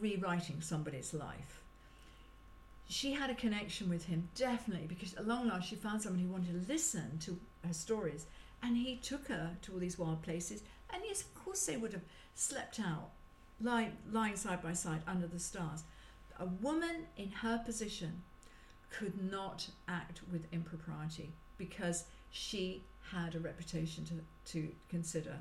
rewriting 0.00 0.60
somebody's 0.60 1.14
life. 1.14 1.62
She 2.88 3.12
had 3.12 3.28
a 3.28 3.34
connection 3.34 3.90
with 3.90 4.06
him, 4.06 4.28
definitely, 4.34 4.86
because 4.86 5.14
at 5.14 5.28
long 5.28 5.48
last 5.48 5.68
she 5.68 5.76
found 5.76 6.00
someone 6.00 6.22
who 6.22 6.32
wanted 6.32 6.66
to 6.66 6.72
listen 6.72 7.18
to 7.20 7.38
her 7.66 7.74
stories, 7.74 8.26
and 8.62 8.76
he 8.76 8.96
took 8.96 9.28
her 9.28 9.56
to 9.62 9.72
all 9.72 9.78
these 9.78 9.98
wild 9.98 10.22
places. 10.22 10.62
And 10.92 11.02
yes, 11.04 11.20
of 11.20 11.34
course, 11.34 11.66
they 11.66 11.76
would 11.76 11.92
have 11.92 12.02
slept 12.34 12.80
out, 12.80 13.10
lying, 13.60 13.92
lying 14.10 14.36
side 14.36 14.62
by 14.62 14.72
side 14.72 15.02
under 15.06 15.26
the 15.26 15.38
stars. 15.38 15.84
A 16.40 16.46
woman 16.46 17.06
in 17.16 17.30
her 17.30 17.58
position 17.58 18.22
could 18.90 19.30
not 19.30 19.68
act 19.86 20.22
with 20.32 20.50
impropriety 20.50 21.32
because 21.58 22.04
she 22.30 22.82
had 23.12 23.34
a 23.34 23.40
reputation 23.40 24.04
to, 24.06 24.52
to 24.52 24.68
consider. 24.88 25.36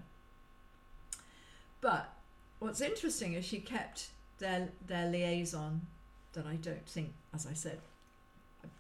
But 1.79 2.13
what's 2.59 2.81
interesting 2.81 3.33
is 3.33 3.45
she 3.45 3.59
kept 3.59 4.09
their 4.39 4.69
their 4.85 5.09
liaison 5.09 5.87
that 6.37 6.45
I 6.47 6.55
don't 6.55 6.85
think, 6.87 7.13
as 7.33 7.45
I 7.45 7.53
said, 7.53 7.79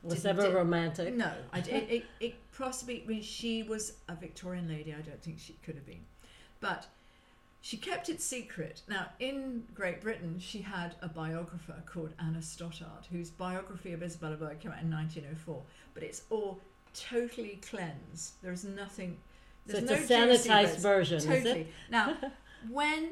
Was 0.03 0.25
ever 0.25 0.43
did- 0.43 0.53
romantic? 0.53 1.13
no, 1.15 1.31
I, 1.51 1.59
it, 1.59 1.67
it, 1.89 2.05
it 2.19 2.35
possibly, 2.57 3.03
I 3.03 3.07
mean, 3.07 3.21
she 3.21 3.63
was 3.63 3.93
a 4.07 4.15
Victorian 4.15 4.67
lady. 4.69 4.93
I 4.93 5.01
don't 5.01 5.21
think 5.21 5.39
she 5.39 5.53
could 5.63 5.75
have 5.75 5.85
been. 5.85 6.05
But 6.59 6.87
she 7.61 7.77
kept 7.77 8.09
it 8.09 8.21
secret. 8.21 8.81
Now, 8.87 9.07
in 9.19 9.63
Great 9.73 9.99
Britain, 10.01 10.37
she 10.39 10.61
had 10.61 10.95
a 11.01 11.09
biographer 11.09 11.75
called 11.85 12.13
Anna 12.19 12.41
Stoddart, 12.41 13.07
whose 13.11 13.29
biography 13.29 13.93
of 13.93 14.01
Isabella 14.03 14.35
Bird 14.35 14.59
came 14.59 14.71
out 14.71 14.81
in 14.81 14.91
1904. 14.91 15.61
But 15.93 16.03
it's 16.03 16.21
all 16.29 16.59
totally 16.93 17.59
cleansed. 17.67 18.33
There's 18.41 18.63
nothing. 18.63 19.17
So 19.67 19.79
There's 19.81 20.01
it's 20.01 20.09
no 20.09 20.23
a 20.23 20.27
sanitized 20.27 20.77
version, 20.79 21.17
is 21.17 21.25
Totally. 21.25 21.61
it? 21.61 21.67
Now, 21.91 22.15
when 22.69 23.09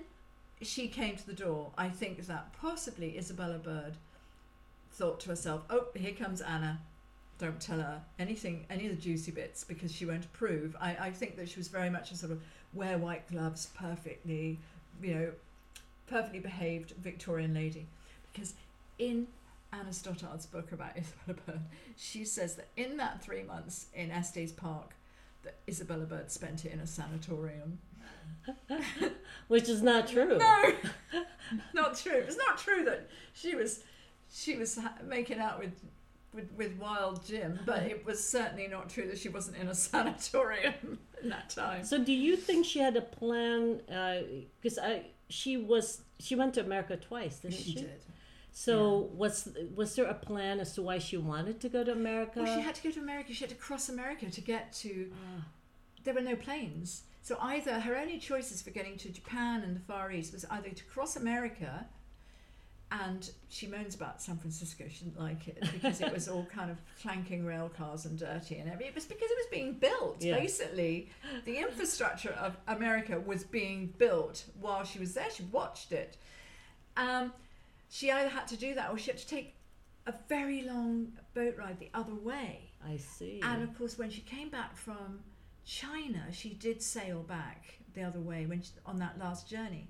she 0.62 0.88
came 0.88 1.17
to 1.17 1.25
the 1.27 1.34
door, 1.34 1.71
I 1.77 1.89
think 1.89 2.25
that 2.27 2.53
possibly 2.53 3.17
Isabella 3.17 3.58
Bird 3.58 3.93
thought 4.95 5.19
to 5.21 5.29
herself, 5.29 5.63
"Oh, 5.69 5.88
here 5.93 6.13
comes 6.13 6.41
Anna. 6.41 6.81
Don't 7.38 7.60
tell 7.60 7.79
her 7.79 8.01
anything, 8.17 8.65
any 8.69 8.88
of 8.88 8.95
the 8.95 9.01
juicy 9.01 9.31
bits, 9.31 9.63
because 9.63 9.91
she 9.91 10.05
won't 10.05 10.25
approve." 10.25 10.75
I, 10.79 10.95
I 10.99 11.12
think 11.12 11.36
that 11.38 11.49
she 11.49 11.60
was 11.60 11.67
very 11.67 11.89
much 11.89 12.12
a 12.12 12.15
sort 12.15 12.31
of 12.31 12.41
wear 12.73 12.97
white 12.97 13.29
gloves, 13.29 13.69
perfectly, 13.75 14.60
you 15.01 15.13
know, 15.13 15.31
perfectly 16.08 16.39
behaved 16.39 16.91
Victorian 16.91 17.53
lady, 17.53 17.88
because 18.31 18.53
in 18.97 19.27
Anna 19.73 19.89
Stoddart's 19.89 20.45
book 20.45 20.71
about 20.71 20.97
Isabella 20.97 21.39
Bird, 21.45 21.62
she 21.97 22.25
says 22.25 22.55
that 22.55 22.67
in 22.77 22.97
that 22.97 23.21
three 23.21 23.43
months 23.43 23.88
in 23.93 24.12
Estes 24.12 24.51
Park, 24.51 24.95
that 25.43 25.55
Isabella 25.67 26.05
Bird 26.05 26.31
spent 26.31 26.65
it 26.65 26.73
in 26.73 26.79
a 26.79 26.88
sanatorium. 26.88 27.79
Which 29.47 29.69
is 29.69 29.81
not 29.81 30.08
true. 30.08 30.39
No, 31.13 31.21
not 31.75 31.95
true. 31.95 32.23
It's 32.27 32.38
not 32.38 32.58
true 32.58 32.84
that 32.86 33.08
she 33.34 33.53
was 33.53 33.84
she 34.31 34.55
was 34.57 34.77
ha- 34.77 34.97
making 35.05 35.39
out 35.39 35.59
with, 35.59 35.73
with 36.33 36.51
with 36.53 36.77
Wild 36.77 37.25
Jim, 37.25 37.59
but 37.65 37.77
uh-huh. 37.77 37.88
it 37.88 38.05
was 38.05 38.23
certainly 38.27 38.67
not 38.67 38.89
true 38.89 39.07
that 39.07 39.17
she 39.17 39.29
wasn't 39.29 39.57
in 39.57 39.67
a 39.67 39.75
sanatorium 39.75 40.99
in 41.21 41.29
that 41.29 41.49
time. 41.49 41.83
So 41.83 42.03
do 42.03 42.13
you 42.13 42.35
think 42.35 42.65
she 42.65 42.79
had 42.79 42.95
a 42.95 43.01
plan? 43.01 43.81
Uh, 43.89 44.21
because 44.61 44.77
I 44.77 45.05
she 45.29 45.57
was 45.57 46.01
she 46.19 46.35
went 46.35 46.53
to 46.55 46.61
America 46.61 46.97
twice, 46.97 47.39
didn't 47.39 47.55
she? 47.55 47.71
She 47.71 47.75
did. 47.75 48.05
So 48.51 49.09
was 49.13 49.49
was 49.75 49.95
there 49.95 50.05
a 50.05 50.13
plan 50.13 50.61
as 50.61 50.73
to 50.75 50.81
why 50.81 50.97
she 50.97 51.17
wanted 51.17 51.59
to 51.59 51.69
go 51.69 51.83
to 51.83 51.91
America? 51.91 52.41
Well, 52.41 52.55
she 52.55 52.61
had 52.61 52.75
to 52.75 52.83
go 52.83 52.91
to 52.91 52.99
America. 53.01 53.33
She 53.33 53.41
had 53.41 53.49
to 53.49 53.55
cross 53.55 53.89
America 53.89 54.29
to 54.29 54.41
get 54.41 54.71
to. 54.73 55.11
Ah. 55.13 55.43
There 56.05 56.13
were 56.13 56.21
no 56.21 56.35
planes, 56.35 57.03
so 57.21 57.38
either 57.41 57.79
her 57.79 57.97
only 57.97 58.17
choices 58.17 58.61
for 58.61 58.69
getting 58.69 58.95
to 58.97 59.09
Japan 59.09 59.63
and 59.63 59.75
the 59.75 59.79
Far 59.81 60.11
East 60.11 60.31
was 60.31 60.45
either 60.51 60.69
to 60.69 60.83
cross 60.85 61.15
America, 61.17 61.85
and 63.03 63.29
she 63.49 63.67
moans 63.67 63.95
about 63.95 64.21
San 64.21 64.38
Francisco. 64.38 64.86
She 64.89 65.05
didn't 65.05 65.19
like 65.19 65.47
it 65.47 65.60
because 65.73 66.01
it 66.01 66.13
was 66.13 66.27
all 66.27 66.45
kind 66.53 66.69
of 66.69 66.77
clanking 67.01 67.45
rail 67.45 67.69
cars 67.69 68.05
and 68.05 68.17
dirty 68.17 68.58
and 68.58 68.69
everything. 68.69 68.89
It 68.89 68.95
was 68.95 69.05
because 69.05 69.29
it 69.29 69.38
was 69.38 69.47
being 69.51 69.73
built. 69.73 70.17
Yeah. 70.19 70.38
Basically, 70.38 71.10
the 71.45 71.58
infrastructure 71.58 72.31
of 72.31 72.58
America 72.67 73.19
was 73.19 73.43
being 73.43 73.93
built 73.97 74.45
while 74.60 74.84
she 74.84 74.99
was 74.99 75.13
there. 75.13 75.29
She 75.31 75.43
watched 75.43 75.91
it. 75.91 76.17
Um, 76.95 77.34
she 77.89 78.12
either 78.12 78.29
had 78.29 78.47
to 78.49 78.58
do 78.58 78.75
that 78.75 78.91
or 78.91 78.97
she 78.97 79.12
had 79.12 79.19
to 79.19 79.27
take 79.27 79.55
a 80.08 80.13
very 80.29 80.62
long 80.62 81.13
boat 81.34 81.55
ride 81.58 81.79
the 81.79 81.89
other 81.93 82.13
way. 82.13 82.69
I 82.86 82.97
see. 82.97 83.41
And 83.43 83.63
of 83.63 83.77
course, 83.77 83.97
when 83.97 84.10
she 84.10 84.21
came 84.21 84.49
back 84.49 84.77
from 84.77 85.19
China, 85.65 86.27
she 86.31 86.49
did 86.49 86.81
sail 86.81 87.23
back 87.23 87.79
the 87.93 88.03
other 88.03 88.19
way 88.19 88.45
when 88.45 88.62
she, 88.62 88.71
on 88.86 88.99
that 88.99 89.17
last 89.19 89.49
journey. 89.49 89.88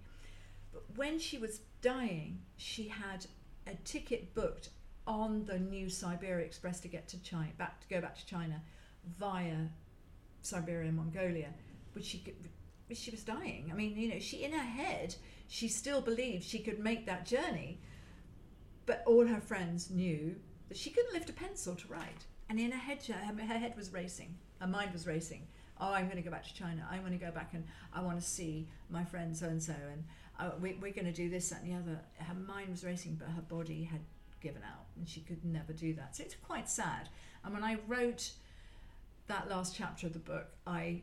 But 0.72 0.84
when 0.96 1.20
she 1.20 1.38
was 1.38 1.60
dying, 1.86 2.40
she 2.58 2.88
had 2.88 3.28
a 3.68 3.76
ticket 3.84 4.34
booked 4.34 4.70
on 5.06 5.46
the 5.46 5.60
new 5.60 5.88
Siberia 5.88 6.44
Express 6.44 6.80
to 6.80 6.88
get 6.88 7.08
to 7.10 7.22
China, 7.22 7.52
back 7.60 7.80
to 7.82 7.88
go 7.88 8.02
back 8.02 8.18
to 8.18 8.26
China, 8.26 8.60
via 9.20 9.68
Siberia 10.42 10.88
and 10.88 10.98
Mongolia, 10.98 11.50
which 11.94 12.06
she 12.06 12.18
could. 12.18 12.34
but 12.88 12.98
She 12.98 13.12
was 13.12 13.24
dying. 13.24 13.70
I 13.72 13.76
mean, 13.76 13.96
you 13.96 14.10
know, 14.10 14.20
she 14.20 14.44
in 14.44 14.52
her 14.52 14.58
head, 14.58 15.16
she 15.48 15.68
still 15.68 16.02
believed 16.02 16.44
she 16.44 16.58
could 16.58 16.80
make 16.80 17.06
that 17.06 17.28
journey, 17.28 17.80
but 18.88 19.04
all 19.06 19.28
her 19.28 19.40
friends 19.42 19.92
knew 19.92 20.36
that 20.70 20.78
she 20.78 20.90
couldn't 20.90 21.14
lift 21.14 21.30
a 21.30 21.34
pencil 21.34 21.76
to 21.76 21.88
write. 21.88 22.26
And 22.50 22.60
in 22.60 22.72
her 22.72 22.80
head, 22.80 23.04
her, 23.06 23.44
her 23.46 23.60
head 23.60 23.76
was 23.78 23.94
racing, 23.94 24.36
her 24.60 24.68
mind 24.68 24.92
was 24.92 25.06
racing. 25.06 25.48
oh, 25.80 25.94
I'm 25.94 26.06
going 26.06 26.18
to 26.18 26.24
go 26.24 26.32
back 26.32 26.46
to 26.46 26.54
China. 26.54 26.88
I 26.90 27.00
want 27.00 27.12
to 27.12 27.20
go 27.24 27.32
back 27.32 27.52
and 27.54 27.64
I 27.94 28.02
want 28.02 28.20
to 28.20 28.26
see 28.26 28.68
my 28.90 29.04
friend 29.04 29.36
so 29.36 29.48
and 29.48 29.62
so, 29.62 29.76
and 29.92 30.04
uh, 30.40 30.52
we, 30.62 30.78
we're 30.82 30.94
going 30.94 31.06
to 31.06 31.14
do 31.14 31.30
this, 31.30 31.50
that, 31.50 31.62
and 31.62 31.72
the 31.72 31.78
other. 31.78 32.00
Her 32.18 32.34
mind 32.34 32.70
was 32.70 32.84
racing, 32.84 33.16
but 33.16 33.30
her 33.30 33.42
body 33.42 33.84
had 33.84 34.02
given 34.42 34.62
out, 34.64 34.86
and 34.98 35.08
she 35.08 35.22
could 35.22 35.44
never 35.44 35.74
do 35.74 35.94
that. 35.94 36.16
So 36.16 36.24
it's 36.24 36.36
quite 36.36 36.70
sad. 36.70 37.10
And 37.44 37.54
when 37.54 37.64
I 37.64 37.78
wrote 37.88 38.32
that 39.28 39.50
last 39.50 39.76
chapter 39.76 40.08
of 40.08 40.14
the 40.14 40.20
book, 40.20 40.48
I 40.68 41.02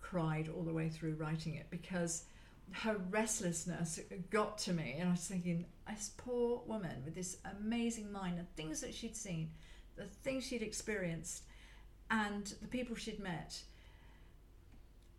cried 0.00 0.48
all 0.54 0.62
the 0.62 0.72
way 0.72 0.88
through 0.88 1.14
writing 1.14 1.54
it 1.54 1.66
because 1.70 2.24
her 2.72 2.96
restlessness 3.10 4.00
got 4.30 4.58
to 4.58 4.72
me, 4.72 4.96
and 4.98 5.08
I 5.08 5.12
was 5.12 5.26
thinking, 5.26 5.66
this 5.88 6.12
poor 6.16 6.62
woman 6.66 7.02
with 7.04 7.14
this 7.14 7.38
amazing 7.58 8.10
mind, 8.10 8.38
the 8.38 8.62
things 8.62 8.80
that 8.80 8.94
she'd 8.94 9.16
seen, 9.16 9.50
the 9.96 10.04
things 10.04 10.44
she'd 10.44 10.62
experienced, 10.62 11.44
and 12.10 12.54
the 12.62 12.68
people 12.68 12.96
she'd 12.96 13.20
met, 13.20 13.62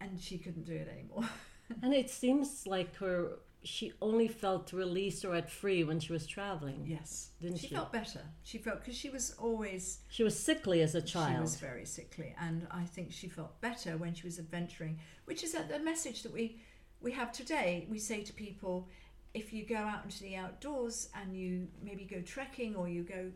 and 0.01 0.19
she 0.19 0.37
couldn't 0.37 0.65
do 0.65 0.73
it 0.73 0.89
anymore. 0.91 1.29
and 1.81 1.93
it 1.93 2.09
seems 2.09 2.67
like 2.67 2.95
her 2.97 3.39
she 3.65 3.93
only 4.01 4.27
felt 4.27 4.71
released 4.71 5.25
or 5.25 5.35
at 5.35 5.49
free 5.49 5.83
when 5.83 5.99
she 5.99 6.13
was 6.13 6.25
traveling. 6.27 6.85
Yes, 6.87 7.31
didn't 7.41 7.57
she? 7.57 7.67
she? 7.67 7.75
felt 7.75 7.91
better. 7.91 8.21
She 8.43 8.57
felt 8.57 8.79
because 8.79 8.95
she 8.95 9.09
was 9.09 9.35
always 9.39 9.99
she 10.09 10.23
was 10.23 10.37
sickly 10.37 10.81
as 10.81 10.95
a 10.95 11.01
child. 11.01 11.35
She 11.35 11.41
was 11.41 11.55
very 11.57 11.85
sickly, 11.85 12.35
and 12.39 12.67
I 12.71 12.83
think 12.83 13.11
she 13.11 13.27
felt 13.27 13.59
better 13.61 13.97
when 13.97 14.13
she 14.13 14.25
was 14.25 14.39
adventuring, 14.39 14.99
which 15.25 15.43
is 15.43 15.55
a, 15.55 15.65
a 15.75 15.79
message 15.79 16.23
that 16.23 16.31
we 16.31 16.61
we 17.01 17.11
have 17.11 17.31
today. 17.31 17.87
We 17.89 17.99
say 17.99 18.23
to 18.23 18.33
people, 18.33 18.87
if 19.33 19.51
you 19.51 19.65
go 19.65 19.75
out 19.75 20.05
into 20.05 20.21
the 20.21 20.35
outdoors 20.35 21.09
and 21.13 21.35
you 21.35 21.67
maybe 21.83 22.05
go 22.05 22.21
trekking 22.21 22.75
or 22.75 22.87
you 22.87 23.03
go 23.03 23.31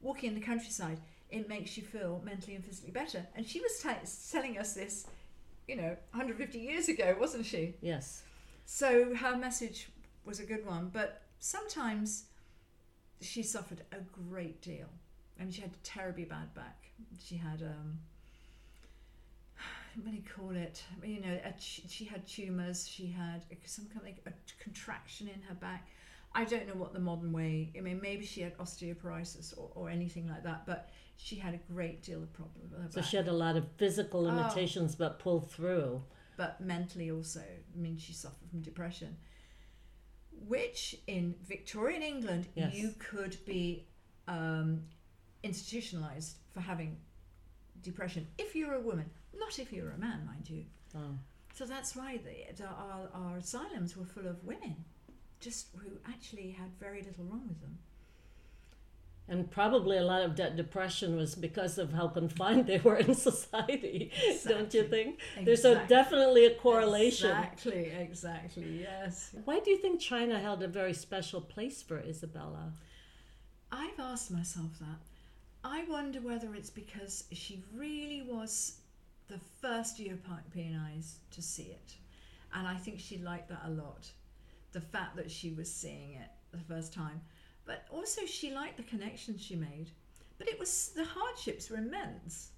walking 0.00 0.30
in 0.30 0.34
the 0.34 0.40
countryside, 0.40 1.00
it 1.30 1.48
makes 1.48 1.76
you 1.76 1.82
feel 1.82 2.22
mentally 2.24 2.54
and 2.54 2.64
physically 2.64 2.92
better. 2.92 3.26
And 3.34 3.46
she 3.46 3.60
was 3.60 3.78
t- 3.78 4.30
telling 4.30 4.58
us 4.58 4.74
this, 4.74 5.06
you 5.66 5.76
know, 5.76 5.96
150 6.12 6.58
years 6.58 6.88
ago, 6.88 7.16
wasn't 7.18 7.46
she? 7.46 7.74
Yes. 7.80 8.22
So 8.66 9.14
her 9.14 9.36
message 9.36 9.88
was 10.24 10.40
a 10.40 10.44
good 10.44 10.66
one, 10.66 10.90
but 10.92 11.22
sometimes 11.38 12.24
she 13.20 13.42
suffered 13.42 13.82
a 13.92 13.98
great 14.28 14.60
deal. 14.60 14.88
I 15.38 15.44
mean, 15.44 15.52
she 15.52 15.60
had 15.62 15.70
a 15.70 15.84
terribly 15.86 16.24
bad 16.24 16.52
back. 16.54 16.84
She 17.22 17.36
had, 17.36 17.62
um, 17.62 17.98
what 20.02 20.10
do 20.10 20.16
you 20.16 20.22
call 20.36 20.50
it? 20.50 20.82
You 21.04 21.20
know, 21.20 21.38
a, 21.44 21.54
she 21.58 22.04
had 22.04 22.26
tumours. 22.26 22.88
She 22.88 23.06
had 23.06 23.44
some 23.64 23.86
kind 23.86 23.98
of 23.98 24.04
like 24.04 24.22
a 24.26 24.32
contraction 24.62 25.28
in 25.28 25.40
her 25.42 25.54
back. 25.54 25.86
I 26.34 26.44
don't 26.44 26.66
know 26.66 26.74
what 26.74 26.92
the 26.92 26.98
modern 27.00 27.32
way. 27.32 27.72
I 27.78 27.80
mean, 27.80 28.00
maybe 28.02 28.26
she 28.26 28.40
had 28.42 28.58
osteoporosis 28.58 29.56
or, 29.56 29.70
or 29.74 29.88
anything 29.88 30.28
like 30.28 30.42
that, 30.42 30.66
but 30.66 30.90
she 31.16 31.36
had 31.36 31.54
a 31.54 31.72
great 31.72 32.02
deal 32.02 32.22
of 32.22 32.30
problems 32.34 32.72
with 32.72 32.82
her 32.82 32.88
So 32.90 33.00
back. 33.00 33.08
she 33.08 33.16
had 33.16 33.28
a 33.28 33.32
lot 33.32 33.56
of 33.56 33.64
physical 33.78 34.20
Oh. 34.26 34.34
limitations, 34.34 34.94
but 34.96 35.18
pulled 35.18 35.50
through. 35.50 36.02
But 36.36 36.60
mentally 36.60 37.10
also. 37.10 37.40
I 37.40 37.78
mean, 37.78 37.96
she 37.96 38.12
suffered 38.12 38.48
from 38.50 38.60
depression, 38.60 39.16
which 40.46 40.96
in 41.06 41.34
Victorian 41.46 42.02
England 42.02 42.46
Yes. 42.54 42.74
you 42.74 42.94
could 42.98 43.36
be 43.44 43.86
um, 44.28 44.82
institutionalized 45.42 46.36
for 46.52 46.60
having 46.60 46.96
depression 47.82 48.26
if 48.38 48.54
you're 48.54 48.74
a 48.74 48.80
woman, 48.80 49.10
not 49.38 49.58
if 49.58 49.72
you're 49.72 49.90
a 49.90 49.98
man, 49.98 50.24
mind 50.26 50.48
you. 50.48 50.64
Oh. 50.94 51.18
So 51.54 51.64
that's 51.64 51.96
why 51.96 52.18
the, 52.18 52.54
the, 52.54 52.66
our, 52.66 53.08
our 53.14 53.36
asylums 53.38 53.96
were 53.96 54.04
full 54.04 54.26
of 54.26 54.44
women, 54.44 54.76
just 55.40 55.68
who 55.76 55.90
actually 56.06 56.50
had 56.50 56.68
very 56.78 57.02
little 57.02 57.24
wrong 57.24 57.44
with 57.48 57.60
them. 57.60 57.78
And 59.28 59.50
probably 59.50 59.96
a 59.98 60.04
lot 60.04 60.22
of 60.22 60.36
that 60.36 60.54
depression 60.54 61.16
was 61.16 61.34
because 61.34 61.78
of 61.78 61.92
how 61.92 62.06
confined 62.06 62.66
they 62.66 62.78
were 62.78 62.96
in 62.96 63.12
society, 63.30 64.12
don't 64.46 64.72
you 64.72 64.82
Exactly. 64.82 64.88
think? 64.88 65.20
There's 65.44 65.64
a 65.64 65.84
definitely 65.88 66.46
a 66.46 66.54
correlation. 66.54 67.30
Exactly, 67.30 67.86
exactly, 67.86 68.80
yes. 68.82 69.34
Why 69.44 69.58
do 69.58 69.70
you 69.70 69.78
think 69.78 70.00
China 70.00 70.38
held 70.38 70.62
a 70.62 70.68
very 70.68 70.94
special 70.94 71.40
place 71.40 71.82
for 71.82 71.98
Isabella? 71.98 72.72
I've 73.72 73.98
asked 73.98 74.30
myself 74.30 74.78
that. 74.78 75.00
I 75.64 75.84
wonder 75.88 76.20
whether 76.20 76.54
it's 76.54 76.70
because 76.70 77.24
she 77.32 77.64
really 77.74 78.22
was 78.22 78.76
the 79.26 79.40
first 79.60 79.98
European 79.98 80.80
eyes 80.86 81.16
to 81.32 81.42
see 81.42 81.64
it. 81.64 81.94
And 82.54 82.68
I 82.68 82.76
think 82.76 83.00
she 83.00 83.18
liked 83.18 83.48
that 83.48 83.62
a 83.64 83.70
lot. 83.70 84.08
The 84.70 84.80
fact 84.80 85.16
that 85.16 85.32
she 85.32 85.50
was 85.50 85.68
seeing 85.72 86.12
it 86.12 86.28
the 86.52 86.58
first 86.72 86.92
time. 86.92 87.20
But 87.66 87.84
also, 87.90 88.24
she 88.24 88.52
liked 88.52 88.76
the 88.76 88.84
connections 88.84 89.42
she 89.42 89.56
made. 89.56 89.90
But 90.38 90.48
it 90.48 90.58
was 90.58 90.92
the 90.94 91.04
hardships 91.04 91.68
were 91.70 91.78
immense. 91.78 92.50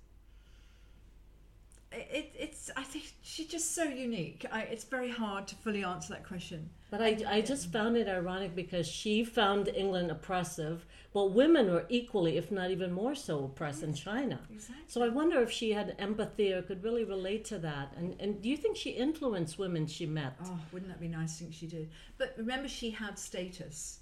It, 1.91 2.09
it, 2.13 2.35
it's 2.39 2.71
I 2.77 2.83
think 2.83 3.05
she's 3.23 3.47
just 3.47 3.75
so 3.75 3.85
unique. 3.85 4.45
I, 4.53 4.63
it's 4.63 4.85
very 4.85 5.11
hard 5.11 5.47
to 5.49 5.55
fully 5.55 5.85
answer 5.85 6.13
that 6.13 6.27
question. 6.27 6.69
But 6.91 7.01
I, 7.01 7.17
I 7.27 7.41
just 7.41 7.73
found 7.73 7.97
it 7.97 8.09
ironic 8.09 8.55
because 8.55 8.87
she 8.87 9.25
found 9.25 9.69
England 9.69 10.11
oppressive, 10.11 10.85
but 11.15 11.33
women 11.33 11.71
were 11.71 11.87
equally, 11.89 12.37
if 12.37 12.51
not 12.51 12.71
even 12.71 12.93
more 12.93 13.15
so, 13.15 13.45
oppressed 13.45 13.83
in 13.83 13.95
China. 13.95 14.41
Exactly. 14.51 14.85
So 14.87 15.03
I 15.03 15.09
wonder 15.09 15.41
if 15.41 15.51
she 15.51 15.73
had 15.73 15.95
empathy 15.99 16.53
or 16.53 16.61
could 16.61 16.85
really 16.85 17.05
relate 17.05 17.45
to 17.47 17.59
that. 17.61 17.95
And, 17.97 18.17
and 18.21 18.43
do 18.43 18.51
you 18.51 18.57
think 18.57 18.77
she 18.77 18.91
influenced 18.91 19.59
women 19.59 19.87
she 19.87 20.05
met? 20.05 20.35
Oh, 20.45 20.59
wouldn't 20.73 20.91
that 20.91 21.01
be 21.01 21.09
nice? 21.09 21.37
I 21.37 21.45
think 21.45 21.55
she 21.55 21.67
did. 21.67 21.89
But 22.19 22.35
remember, 22.37 22.69
she 22.69 22.91
had 22.91 23.19
status. 23.19 24.01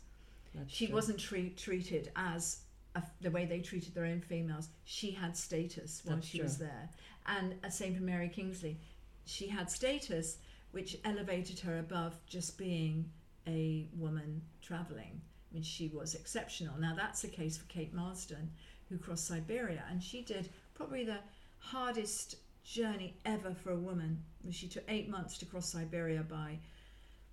That's 0.55 0.73
she 0.73 0.87
true. 0.87 0.95
wasn't 0.95 1.19
treat, 1.19 1.57
treated 1.57 2.11
as 2.17 2.61
a, 2.95 3.03
the 3.21 3.31
way 3.31 3.45
they 3.45 3.61
treated 3.61 3.95
their 3.95 4.05
own 4.07 4.21
females. 4.21 4.69
She 4.85 5.11
had 5.11 5.37
status 5.37 6.03
while 6.05 6.17
That's 6.17 6.29
she 6.29 6.43
was 6.43 6.59
there. 6.59 6.91
And 7.27 7.55
uh, 7.65 7.71
same 7.71 7.95
for 7.95 8.03
Mary 8.03 8.29
Kingsley. 8.29 8.79
She 9.25 9.49
had 9.49 9.71
status 9.71 10.39
which 10.73 10.97
elevated 11.05 11.59
her 11.61 11.79
above 11.79 12.15
just 12.27 12.59
being 12.59 13.11
a 13.47 13.87
woman 13.97 14.43
travelling. 14.63 15.21
I 15.51 15.55
mean, 15.55 15.63
she 15.63 15.89
was 15.89 16.15
exceptional. 16.15 16.79
Now, 16.79 16.95
that's 16.97 17.23
the 17.23 17.29
case 17.29 17.57
for 17.57 17.65
Kate 17.67 17.95
Marsden, 17.95 18.51
who 18.89 18.99
crossed 18.99 19.27
Siberia, 19.27 19.85
and 19.91 20.03
she 20.03 20.23
did 20.23 20.51
probably 20.75 21.05
the 21.05 21.21
hardest 21.59 22.37
journey 22.65 23.15
ever 23.25 23.55
for 23.55 23.71
a 23.71 23.79
woman. 23.79 24.23
She 24.51 24.69
took 24.69 24.85
eight 24.89 25.09
months 25.09 25.39
to 25.39 25.47
cross 25.47 25.73
Siberia 25.73 26.23
by 26.23 26.59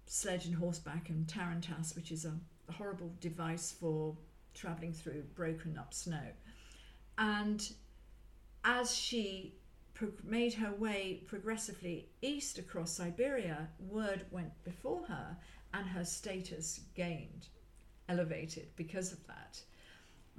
sledge 0.06 0.46
and 0.46 0.56
horseback 0.56 1.10
and 1.10 1.28
tarantass, 1.28 1.96
which 1.96 2.12
is 2.12 2.26
a 2.26 2.34
horrible 2.74 3.12
device 3.20 3.72
for 3.72 4.16
travelling 4.54 4.94
through 4.94 5.24
broken 5.36 5.78
up 5.78 5.94
snow. 5.94 6.28
And 7.18 7.72
as 8.64 8.96
she 8.96 9.56
made 10.24 10.54
her 10.54 10.74
way 10.74 11.24
progressively 11.28 12.10
east 12.22 12.58
across 12.58 12.92
Siberia, 12.92 13.70
word 13.80 14.26
went 14.32 14.64
before 14.64 15.06
her, 15.08 15.38
and 15.74 15.88
her 15.88 16.06
status 16.06 16.82
gained, 16.96 17.48
elevated 18.10 18.68
because 18.76 19.12
of 19.12 19.26
that. 19.28 19.62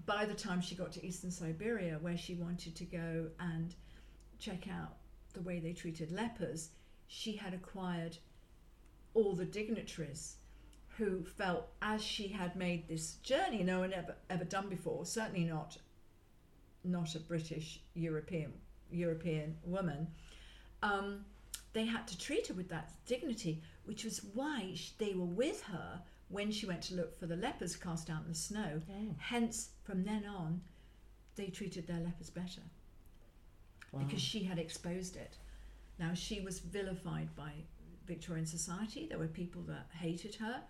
By 0.07 0.25
the 0.25 0.35
time 0.35 0.61
she 0.61 0.75
got 0.75 0.93
to 0.93 1.07
eastern 1.07 1.31
Siberia, 1.31 1.99
where 2.01 2.17
she 2.17 2.35
wanted 2.35 2.75
to 2.77 2.85
go 2.85 3.29
and 3.39 3.75
check 4.39 4.69
out 4.69 4.97
the 5.33 5.43
way 5.43 5.61
they 5.61 5.73
treated 5.73 6.13
lepers, 6.13 6.71
she 7.07 7.37
had 7.37 7.55
acquired 7.55 8.19
all 9.15 9.35
the 9.35 9.45
dignitaries 9.45 10.37
who 10.99 11.25
felt 11.25 11.69
as 11.83 12.03
she 12.03 12.29
had 12.29 12.55
made 12.57 12.87
this 12.89 13.15
journey 13.17 13.63
no 13.63 13.81
one 13.81 13.93
ever 13.93 14.15
ever 14.31 14.45
done 14.45 14.69
before 14.69 15.05
certainly 15.05 15.45
not 15.45 15.77
not 16.85 17.15
a 17.15 17.19
british 17.21 17.81
european 17.95 18.53
european 18.91 19.57
woman 19.65 20.07
um, 20.83 21.25
they 21.73 21.87
had 21.87 22.07
to 22.07 22.19
treat 22.19 22.47
her 22.49 22.55
with 22.55 22.69
that 22.69 22.91
dignity 23.07 23.63
which 23.85 24.05
was 24.05 24.21
why 24.35 24.73
sh- 24.75 24.91
they 24.99 25.15
were 25.15 25.25
with 25.25 25.63
her 25.63 26.01
when 26.29 26.51
she 26.53 26.67
went 26.67 26.83
to 26.83 26.95
look 26.95 27.19
for 27.19 27.27
the 27.27 27.37
lepers 27.37 27.75
cast 27.77 28.11
out 28.11 28.23
in 28.23 28.29
the 28.29 28.35
snow 28.35 28.81
Oh. 28.91 29.15
hence 29.19 29.71
from 29.83 30.05
then 30.05 30.25
on 30.27 30.61
they 31.37 31.47
treated 31.49 31.87
their 31.87 32.01
lepers 32.01 32.31
better 32.31 32.63
Wow. 33.93 34.01
because 34.05 34.21
she 34.21 34.43
had 34.43 34.59
exposed 34.59 35.15
it. 35.15 35.37
Now 36.01 36.15
she 36.15 36.41
was 36.41 36.59
vilified 36.59 37.29
by 37.37 37.53
Victorian 38.07 38.45
society. 38.47 39.07
There 39.09 39.19
were 39.21 39.29
people 39.29 39.63
that 39.69 39.87
hated 39.93 40.35
her, 40.37 40.63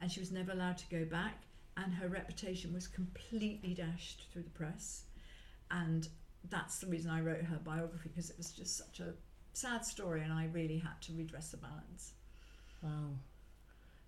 and 0.00 0.10
she 0.10 0.20
was 0.20 0.32
never 0.32 0.52
allowed 0.52 0.78
to 0.78 0.88
go 0.90 1.04
back. 1.04 1.42
And 1.76 1.92
her 1.94 2.08
reputation 2.08 2.72
was 2.72 2.86
completely 2.86 3.74
dashed 3.74 4.24
through 4.32 4.44
the 4.44 4.50
press. 4.50 5.04
And 5.70 6.08
that's 6.48 6.78
the 6.78 6.86
reason 6.86 7.10
I 7.10 7.20
wrote 7.20 7.42
her 7.42 7.60
biography 7.62 8.08
because 8.08 8.30
it 8.30 8.38
was 8.38 8.52
just 8.52 8.76
such 8.76 9.00
a 9.00 9.12
sad 9.52 9.84
story, 9.84 10.22
and 10.22 10.32
I 10.32 10.46
really 10.52 10.78
had 10.78 11.00
to 11.02 11.12
redress 11.14 11.50
the 11.50 11.56
balance. 11.56 12.12
Wow. 12.82 13.10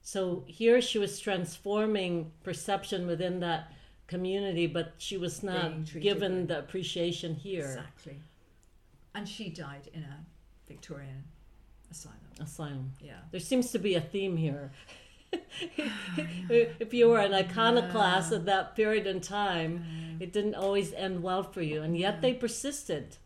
So 0.02 0.44
here 0.46 0.80
she 0.80 0.98
was 0.98 1.18
transforming 1.20 2.32
perception 2.42 3.06
within 3.06 3.40
that 3.40 3.72
community, 4.06 4.66
but 4.66 4.94
she 4.98 5.16
was 5.16 5.42
not 5.42 5.84
given 6.00 6.46
the 6.46 6.58
appreciation 6.58 7.34
here. 7.34 7.64
Exactly. 7.64 8.18
And 9.14 9.28
she 9.28 9.48
died 9.50 9.88
in 9.92 10.02
a 10.02 10.24
Victorian 10.66 11.24
asylum. 11.90 12.18
Asylum. 12.40 12.92
Yeah. 13.00 13.18
There 13.30 13.40
seems 13.40 13.70
to 13.72 13.78
be 13.78 13.94
a 13.94 14.00
theme 14.00 14.36
here. 14.36 14.72
if 16.48 16.94
you 16.94 17.08
were 17.08 17.18
an 17.18 17.34
iconoclast 17.34 18.32
at 18.32 18.46
that 18.46 18.76
period 18.76 19.06
in 19.06 19.20
time, 19.20 19.84
it 20.20 20.32
didn't 20.32 20.54
always 20.54 20.92
end 20.92 21.22
well 21.22 21.42
for 21.42 21.62
you, 21.62 21.82
and 21.82 21.96
yet 21.96 22.20
they 22.22 22.32
persisted. 22.32 23.16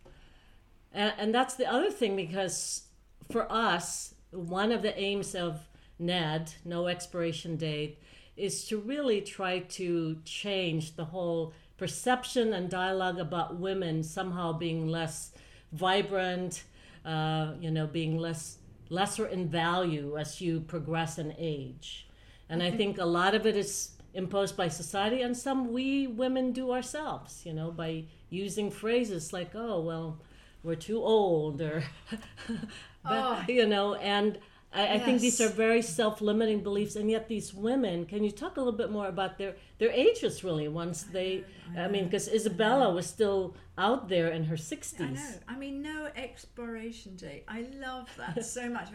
And, 0.92 1.12
and 1.18 1.34
that's 1.34 1.54
the 1.54 1.70
other 1.70 1.90
thing 1.90 2.16
because 2.16 2.84
for 3.30 3.50
us, 3.50 4.14
one 4.30 4.72
of 4.72 4.82
the 4.82 4.98
aims 4.98 5.34
of 5.34 5.68
NED, 5.98 6.54
no 6.64 6.88
expiration 6.88 7.56
date, 7.56 7.98
is 8.36 8.66
to 8.68 8.78
really 8.78 9.20
try 9.20 9.60
to 9.60 10.18
change 10.24 10.96
the 10.96 11.04
whole 11.06 11.52
perception 11.76 12.52
and 12.52 12.70
dialogue 12.70 13.18
about 13.18 13.56
women 13.56 14.02
somehow 14.02 14.52
being 14.52 14.88
less 14.88 15.32
vibrant, 15.72 16.64
uh, 17.04 17.52
you 17.60 17.70
know, 17.70 17.86
being 17.86 18.16
less 18.16 18.58
lesser 18.92 19.26
in 19.26 19.48
value 19.48 20.16
as 20.18 20.40
you 20.40 20.60
progress 20.60 21.18
in 21.18 21.34
age. 21.38 22.06
And 22.48 22.62
I 22.62 22.70
think 22.70 22.98
a 22.98 23.04
lot 23.04 23.34
of 23.34 23.46
it 23.46 23.56
is 23.56 23.92
imposed 24.14 24.56
by 24.56 24.68
society, 24.68 25.22
and 25.22 25.34
some 25.34 25.72
we 25.72 26.06
women 26.06 26.52
do 26.52 26.70
ourselves, 26.70 27.46
you 27.46 27.54
know, 27.54 27.70
by 27.70 28.04
using 28.28 28.70
phrases 28.70 29.32
like, 29.32 29.52
oh, 29.54 29.80
well, 29.80 30.18
we're 30.62 30.74
too 30.74 31.02
old, 31.02 31.62
or, 31.62 31.82
but, 32.10 32.18
Oh. 33.04 33.44
you 33.48 33.66
know, 33.66 33.94
and 33.94 34.38
I, 34.74 34.94
I 34.94 34.98
think 34.98 35.20
these 35.20 35.40
are 35.40 35.48
very 35.48 35.82
self-limiting 35.82 36.62
beliefs, 36.62 36.96
and 36.96 37.10
yet 37.10 37.28
these 37.28 37.52
women. 37.52 38.06
Can 38.06 38.24
you 38.24 38.30
talk 38.30 38.56
a 38.56 38.60
little 38.60 38.72
bit 38.72 38.90
more 38.90 39.06
about 39.06 39.38
their 39.38 39.56
their 39.78 39.90
ages, 39.90 40.42
really? 40.42 40.68
Once 40.68 41.02
they, 41.02 41.44
I, 41.76 41.88
mean, 41.88 42.04
because 42.04 42.28
Isabella 42.28 42.92
was 42.92 43.06
still 43.06 43.54
out 43.76 44.08
there 44.08 44.28
in 44.28 44.44
her 44.44 44.56
sixties. 44.56 45.00
I 45.00 45.12
know. 45.12 45.34
I 45.48 45.56
mean, 45.56 45.82
no 45.82 46.08
expiration 46.16 47.16
date. 47.16 47.44
I 47.48 47.66
love 47.78 48.08
that 48.16 48.44
so 48.56 48.68
much. 48.68 48.88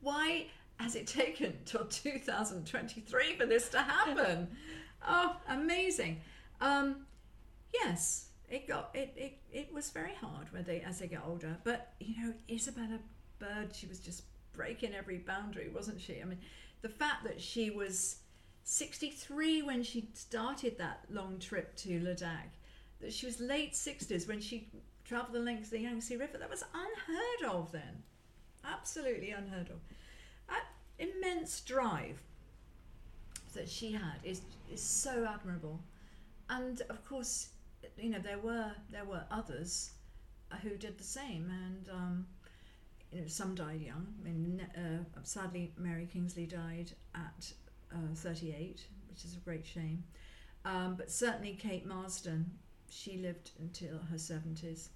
Why 0.00 0.46
has 0.78 0.94
it 0.94 1.06
taken 1.06 1.54
till 1.64 1.84
2023 1.84 3.36
for 3.36 3.46
this 3.46 3.68
to 3.70 3.78
happen? 3.78 4.48
Oh, 5.06 5.36
amazing. 5.48 6.20
Um, 6.60 7.06
yes, 7.74 8.28
it 8.48 8.66
got 8.66 8.90
it, 8.94 9.12
it. 9.16 9.38
It 9.52 9.72
was 9.72 9.90
very 9.90 10.14
hard 10.14 10.52
when 10.52 10.64
they 10.64 10.80
as 10.80 11.00
they 11.00 11.06
get 11.08 11.22
older. 11.26 11.56
But 11.64 11.92
you 12.00 12.14
know, 12.24 12.32
Isabella 12.50 12.98
Bird, 13.38 13.74
she 13.74 13.86
was 13.86 14.00
just 14.00 14.22
breaking 14.58 14.92
every 14.92 15.18
boundary, 15.18 15.70
wasn't 15.72 16.00
she? 16.00 16.20
I 16.20 16.24
mean, 16.24 16.40
the 16.82 16.88
fact 16.88 17.24
that 17.24 17.40
she 17.40 17.70
was 17.70 18.16
63 18.64 19.62
when 19.62 19.82
she 19.82 20.08
started 20.12 20.76
that 20.76 21.04
long 21.08 21.38
trip 21.38 21.74
to 21.76 22.00
Ladakh, 22.00 22.50
that 23.00 23.12
she 23.12 23.24
was 23.24 23.40
late 23.40 23.72
60s 23.72 24.28
when 24.28 24.40
she 24.40 24.68
traveled 25.04 25.32
the 25.34 25.38
length 25.38 25.64
of 25.64 25.70
the 25.70 25.80
Yangtze 25.80 26.16
River, 26.16 26.36
that 26.36 26.50
was 26.50 26.64
unheard 26.74 27.54
of 27.56 27.72
then. 27.72 28.02
Absolutely 28.64 29.30
unheard 29.30 29.70
of. 29.70 29.80
That 30.48 30.64
immense 30.98 31.60
drive 31.60 32.20
that 33.54 33.68
she 33.68 33.92
had 33.92 34.18
is 34.24 34.42
is 34.70 34.82
so 34.82 35.26
admirable. 35.32 35.80
And 36.50 36.82
of 36.90 37.04
course, 37.06 37.48
you 37.96 38.10
know, 38.10 38.18
there 38.18 38.38
were 38.38 38.72
there 38.90 39.04
were 39.04 39.24
others 39.30 39.92
who 40.62 40.70
did 40.70 40.98
the 40.98 41.04
same 41.04 41.50
and 41.50 41.88
um, 41.90 42.26
you 43.12 43.20
know, 43.20 43.26
some 43.26 43.54
died 43.54 43.80
young. 43.80 44.06
I 44.20 44.24
mean, 44.24 44.66
uh, 44.76 45.04
sadly, 45.22 45.72
Mary 45.76 46.06
Kingsley 46.10 46.46
died 46.46 46.92
at 47.14 47.52
uh, 47.92 48.14
38, 48.14 48.86
which 49.08 49.24
is 49.24 49.36
a 49.36 49.40
great 49.40 49.66
shame. 49.66 50.04
Um, 50.64 50.96
but 50.96 51.10
certainly, 51.10 51.54
Kate 51.54 51.86
Marsden, 51.86 52.50
she 52.90 53.16
lived 53.18 53.52
until 53.58 53.98
her 54.10 54.16
70s. 54.16 54.88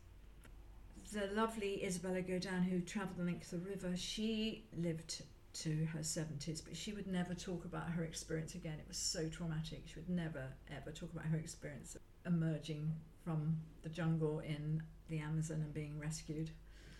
The 1.13 1.29
lovely 1.35 1.85
Isabella 1.85 2.23
Godin, 2.23 2.63
who 2.63 2.81
travelled 2.81 3.19
the 3.19 3.25
length 3.25 3.53
of 3.53 3.65
the 3.65 3.71
river, 3.71 3.97
she 3.97 4.65
lived 4.77 5.23
to 5.55 5.87
her 5.93 5.99
70s, 6.01 6.63
but 6.65 6.77
she 6.77 6.93
would 6.93 7.07
never 7.07 7.35
talk 7.35 7.65
about 7.65 7.91
her 7.91 8.05
experience 8.05 8.55
again. 8.55 8.79
It 8.79 8.89
was 8.89 8.97
so 8.97 9.29
traumatic. 9.29 9.83
She 9.87 9.99
would 9.99 10.09
never, 10.09 10.45
ever 10.75 10.91
talk 10.91 11.13
about 11.13 11.27
her 11.27 11.37
experience 11.37 11.95
of 11.95 12.01
emerging 12.27 12.95
from 13.25 13.59
the 13.83 13.89
jungle 13.89 14.41
in 14.41 14.83
the 15.09 15.19
Amazon 15.19 15.61
and 15.61 15.75
being 15.75 15.99
rescued. 15.99 16.51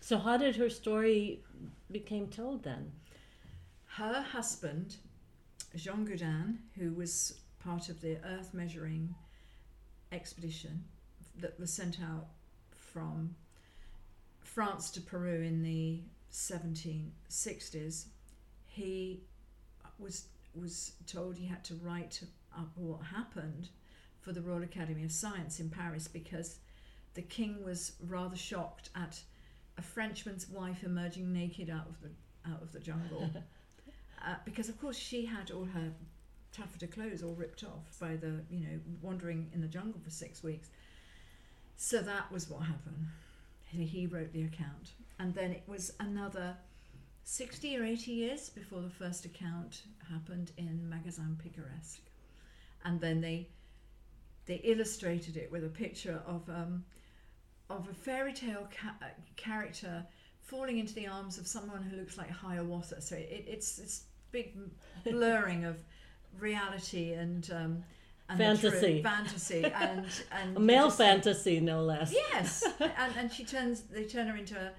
So 0.03 0.17
how 0.17 0.35
did 0.35 0.57
her 0.57 0.69
story 0.69 1.39
became 1.89 2.27
told 2.27 2.63
then? 2.63 2.91
her 3.95 4.21
husband, 4.21 4.97
Jean 5.77 6.03
Godin, 6.03 6.59
who 6.77 6.91
was 6.91 7.39
part 7.63 7.87
of 7.87 8.01
the 8.01 8.17
earth 8.25 8.53
measuring 8.53 9.15
expedition 10.11 10.83
that 11.39 11.57
was 11.57 11.71
sent 11.71 12.01
out 12.01 12.27
from 12.71 13.33
France 14.41 14.89
to 14.91 14.99
Peru 14.99 15.41
in 15.41 15.63
the 15.63 16.01
1760s, 16.33 18.07
he 18.67 19.21
was 19.97 20.25
was 20.53 20.95
told 21.07 21.37
he 21.37 21.47
had 21.47 21.63
to 21.63 21.75
write 21.75 22.23
up 22.57 22.71
what 22.75 23.01
happened 23.05 23.69
for 24.19 24.33
the 24.33 24.41
Royal 24.41 24.63
Academy 24.63 25.05
of 25.05 25.13
Science 25.13 25.61
in 25.61 25.69
Paris 25.69 26.09
because 26.09 26.57
the 27.13 27.21
king 27.21 27.63
was 27.63 27.93
rather 28.05 28.35
shocked 28.35 28.89
at 28.95 29.21
a 29.77 29.81
Frenchman's 29.81 30.49
wife 30.49 30.83
emerging 30.83 31.31
naked 31.33 31.69
out 31.69 31.87
of 31.87 32.01
the 32.01 32.09
out 32.49 32.61
of 32.61 32.71
the 32.71 32.79
jungle. 32.79 33.29
Uh, 34.25 34.35
because 34.45 34.69
of 34.69 34.79
course 34.79 34.97
she 34.97 35.25
had 35.25 35.51
all 35.51 35.65
her 35.65 35.91
taffeta 36.53 36.87
clothes 36.87 37.21
all 37.23 37.33
ripped 37.33 37.61
off 37.65 37.99
by 37.99 38.15
the 38.15 38.39
you 38.49 38.61
know 38.61 38.79
wandering 39.01 39.49
in 39.53 39.59
the 39.59 39.67
jungle 39.67 39.99
for 40.01 40.09
six 40.09 40.41
weeks. 40.41 40.69
So 41.75 42.01
that 42.01 42.31
was 42.31 42.49
what 42.49 42.61
happened. 42.61 43.07
He, 43.65 44.05
wrote 44.05 44.31
the 44.31 44.43
account. 44.43 44.91
And 45.19 45.33
then 45.33 45.51
it 45.51 45.63
was 45.65 45.93
another 45.99 46.55
60 47.23 47.75
or 47.77 47.83
80 47.83 48.11
years 48.11 48.49
before 48.49 48.81
the 48.81 48.89
first 48.89 49.25
account 49.25 49.81
happened 50.11 50.51
in 50.57 50.87
Magasin 50.87 51.37
Pittoresque. 51.43 52.01
And 52.85 53.01
then 53.01 53.19
they 53.19 53.47
they 54.45 54.55
illustrated 54.63 55.37
it 55.37 55.51
with 55.51 55.63
a 55.63 55.69
picture 55.69 56.21
of 56.27 56.47
um, 56.49 56.83
of 57.69 57.87
a 57.89 57.93
fairy 57.93 58.33
tale 58.33 58.67
ca- 58.79 58.95
uh, 59.01 59.05
character 59.35 60.05
falling 60.41 60.77
into 60.77 60.93
the 60.93 61.07
arms 61.07 61.37
of 61.37 61.47
someone 61.47 61.81
who 61.83 61.95
looks 61.97 62.17
like 62.17 62.29
Hiawatha. 62.29 63.01
So 63.01 63.15
it, 63.15 63.45
it's 63.47 63.75
this 63.77 64.03
big 64.31 64.53
blurring 65.03 65.65
of 65.65 65.77
reality 66.39 67.13
and 67.13 67.49
um, 67.53 67.83
and 68.29 68.37
Fantasy. 68.39 69.01
fantasy, 69.03 69.63
and 69.75 70.05
and 70.31 70.57
A 70.57 70.59
male 70.59 70.85
just- 70.87 70.97
fantasy, 70.97 71.59
no 71.59 71.83
less. 71.83 72.13
Yes, 72.13 72.63
and 72.79 73.13
and 73.17 73.31
she 73.31 73.43
turns 73.43 73.81
they 73.81 74.05
turn 74.05 74.27
her 74.27 74.35
into 74.37 74.55
a, 74.55 74.71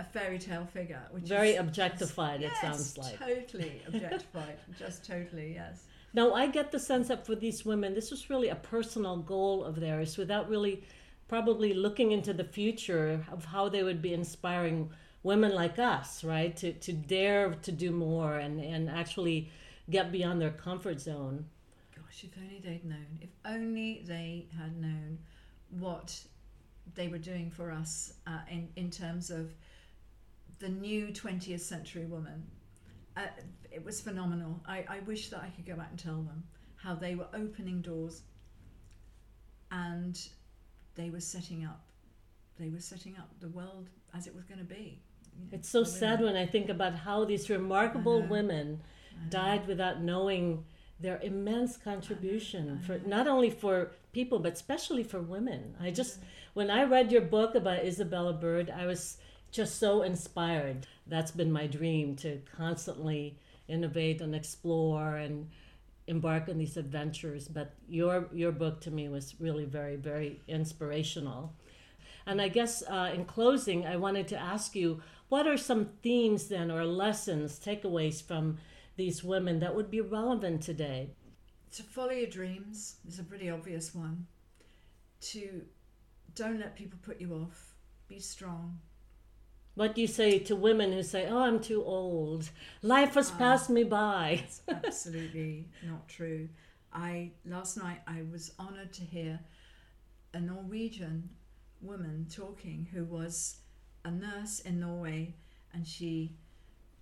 a 0.00 0.04
fairy 0.04 0.38
tale 0.38 0.64
figure, 0.72 1.02
which 1.10 1.24
Very 1.24 1.50
is 1.50 1.60
objectified, 1.60 2.40
it 2.40 2.50
yes, 2.52 2.60
sounds 2.60 2.96
like. 2.98 3.18
totally 3.18 3.82
objectified, 3.86 4.58
just 4.78 5.04
totally 5.06 5.54
yes. 5.54 5.84
Now, 6.14 6.32
I 6.32 6.46
get 6.46 6.72
the 6.72 6.78
sense 6.80 7.08
that 7.08 7.26
for 7.26 7.34
these 7.34 7.66
women, 7.66 7.92
this 7.94 8.10
was 8.10 8.30
really 8.30 8.48
a 8.48 8.54
personal 8.56 9.18
goal 9.18 9.62
of 9.62 9.78
theirs 9.78 10.16
without 10.16 10.48
really 10.48 10.82
probably 11.28 11.74
looking 11.74 12.12
into 12.12 12.32
the 12.32 12.44
future 12.44 13.24
of 13.30 13.44
how 13.44 13.68
they 13.68 13.82
would 13.82 14.02
be 14.02 14.14
inspiring 14.14 14.90
women 15.22 15.54
like 15.54 15.78
us, 15.78 16.24
right? 16.24 16.56
To, 16.56 16.72
to 16.72 16.92
dare 16.92 17.50
to 17.50 17.72
do 17.72 17.90
more 17.90 18.38
and, 18.38 18.60
and 18.60 18.88
actually 18.88 19.50
get 19.90 20.10
beyond 20.10 20.40
their 20.40 20.50
comfort 20.50 21.00
zone. 21.00 21.44
Gosh, 21.94 22.24
if 22.24 22.30
only 22.42 22.60
they'd 22.60 22.84
known. 22.84 23.18
If 23.20 23.30
only 23.44 24.02
they 24.06 24.46
had 24.58 24.80
known 24.80 25.18
what 25.70 26.18
they 26.94 27.08
were 27.08 27.18
doing 27.18 27.50
for 27.50 27.70
us 27.70 28.14
uh, 28.26 28.40
in 28.50 28.68
in 28.76 28.90
terms 28.90 29.30
of 29.30 29.52
the 30.58 30.68
new 30.68 31.08
20th 31.08 31.60
century 31.60 32.06
woman. 32.06 32.42
Uh, 33.16 33.26
it 33.70 33.84
was 33.84 34.00
phenomenal. 34.00 34.60
I, 34.66 34.84
I 34.88 35.00
wish 35.00 35.28
that 35.28 35.40
I 35.40 35.50
could 35.50 35.66
go 35.66 35.76
back 35.76 35.88
and 35.90 35.98
tell 35.98 36.22
them 36.22 36.42
how 36.76 36.94
they 36.94 37.14
were 37.14 37.28
opening 37.34 37.80
doors 37.80 38.22
and 39.70 40.18
they 40.98 41.08
were 41.14 41.20
setting 41.34 41.64
up 41.64 41.82
they 42.60 42.70
were 42.70 42.80
setting 42.92 43.14
up 43.22 43.28
the 43.40 43.48
world 43.58 43.86
as 44.16 44.26
it 44.26 44.34
was 44.34 44.44
going 44.50 44.58
to 44.58 44.64
be. 44.80 44.86
you 45.36 45.44
know, 45.44 45.56
It's 45.56 45.68
so 45.68 45.84
sad 45.84 46.18
women. 46.18 46.34
when 46.34 46.42
I 46.42 46.46
think 46.54 46.68
about 46.76 46.94
how 47.06 47.24
these 47.24 47.48
remarkable 47.48 48.20
women 48.36 48.80
died 49.30 49.62
without 49.68 49.96
knowing 50.02 50.64
their 51.00 51.18
immense 51.30 51.76
contribution 51.76 52.62
I 52.82 52.86
for 52.86 52.94
know. 52.98 53.06
not 53.16 53.26
only 53.28 53.50
for 53.50 53.92
people 54.12 54.38
but 54.40 54.54
especially 54.54 55.04
for 55.04 55.20
women. 55.36 55.76
I 55.80 55.90
just 56.00 56.18
when 56.54 56.68
I 56.78 56.82
read 56.82 57.12
your 57.12 57.20
book 57.36 57.54
about 57.54 57.84
Isabella 57.84 58.32
Bird, 58.32 58.66
I 58.82 58.84
was 58.86 59.18
just 59.58 59.78
so 59.78 60.02
inspired. 60.02 60.80
That's 61.06 61.30
been 61.30 61.52
my 61.52 61.66
dream 61.68 62.16
to 62.16 62.40
constantly 62.56 63.38
innovate 63.68 64.20
and 64.20 64.34
explore 64.34 65.10
and 65.24 65.48
embark 66.08 66.48
on 66.48 66.58
these 66.58 66.76
adventures. 66.76 67.48
But 67.48 67.74
your 67.88 68.28
your 68.32 68.52
book 68.52 68.80
to 68.82 68.90
me 68.90 69.08
was 69.08 69.34
really 69.38 69.64
very 69.64 69.96
very 69.96 70.40
inspirational. 70.48 71.54
And 72.26 72.42
I 72.42 72.48
guess 72.48 72.82
uh, 72.82 73.10
in 73.14 73.24
closing, 73.24 73.86
I 73.86 73.96
wanted 73.96 74.28
to 74.28 74.38
ask 74.38 74.74
you 74.74 75.00
what 75.28 75.46
are 75.46 75.56
some 75.56 75.90
themes 76.02 76.48
then 76.48 76.70
or 76.70 76.84
lessons, 76.84 77.58
takeaways 77.58 78.22
from 78.22 78.58
these 78.96 79.22
women 79.22 79.60
that 79.60 79.74
would 79.74 79.90
be 79.90 80.00
relevant 80.00 80.62
today? 80.62 81.10
to 81.72 81.82
follow 81.82 82.10
your 82.10 82.28
dreams 82.28 82.96
is 83.06 83.18
a 83.18 83.24
pretty 83.24 83.50
obvious 83.50 83.94
one. 83.94 84.26
To 85.20 85.62
don't 86.34 86.60
let 86.60 86.76
people 86.76 86.98
put 87.02 87.20
you 87.20 87.34
off. 87.34 87.74
Be 88.08 88.20
strong. 88.20 88.78
What 89.78 89.94
do 89.94 90.00
you 90.00 90.08
say 90.08 90.40
to 90.40 90.56
women 90.56 90.90
who 90.90 91.04
say, 91.04 91.28
Oh, 91.28 91.38
I'm 91.42 91.60
too 91.60 91.84
old? 91.84 92.50
Life 92.82 93.14
has 93.14 93.30
Ah. 93.30 93.38
passed 93.38 93.70
me 93.70 93.84
by. 93.84 94.40
It's 94.42 94.60
absolutely 94.66 95.68
not 95.84 96.08
true. 96.08 96.48
I 96.92 97.30
last 97.44 97.76
night 97.76 98.00
I 98.04 98.22
was 98.22 98.50
honoured 98.58 98.92
to 98.94 99.02
hear 99.02 99.38
a 100.34 100.40
Norwegian 100.40 101.30
woman 101.80 102.26
talking 102.28 102.88
who 102.92 103.04
was 103.04 103.60
a 104.04 104.10
nurse 104.10 104.58
in 104.58 104.80
Norway, 104.80 105.36
and 105.72 105.86
she 105.86 106.34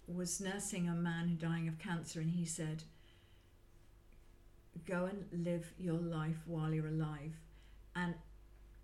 was 0.07 0.39
nursing 0.39 0.87
a 0.87 0.95
man 0.95 1.29
who 1.29 1.35
dying 1.35 1.69
of 1.69 1.79
cancer, 1.79 2.21
and 2.21 2.33
he 2.33 2.45
said, 2.45 2.85
"Go 4.85 5.07
and 5.07 5.25
live 5.33 5.73
your 5.79 5.99
life 5.99 6.47
while 6.47 6.75
you're 6.75 6.89
alive," 6.89 7.41
and 7.95 8.17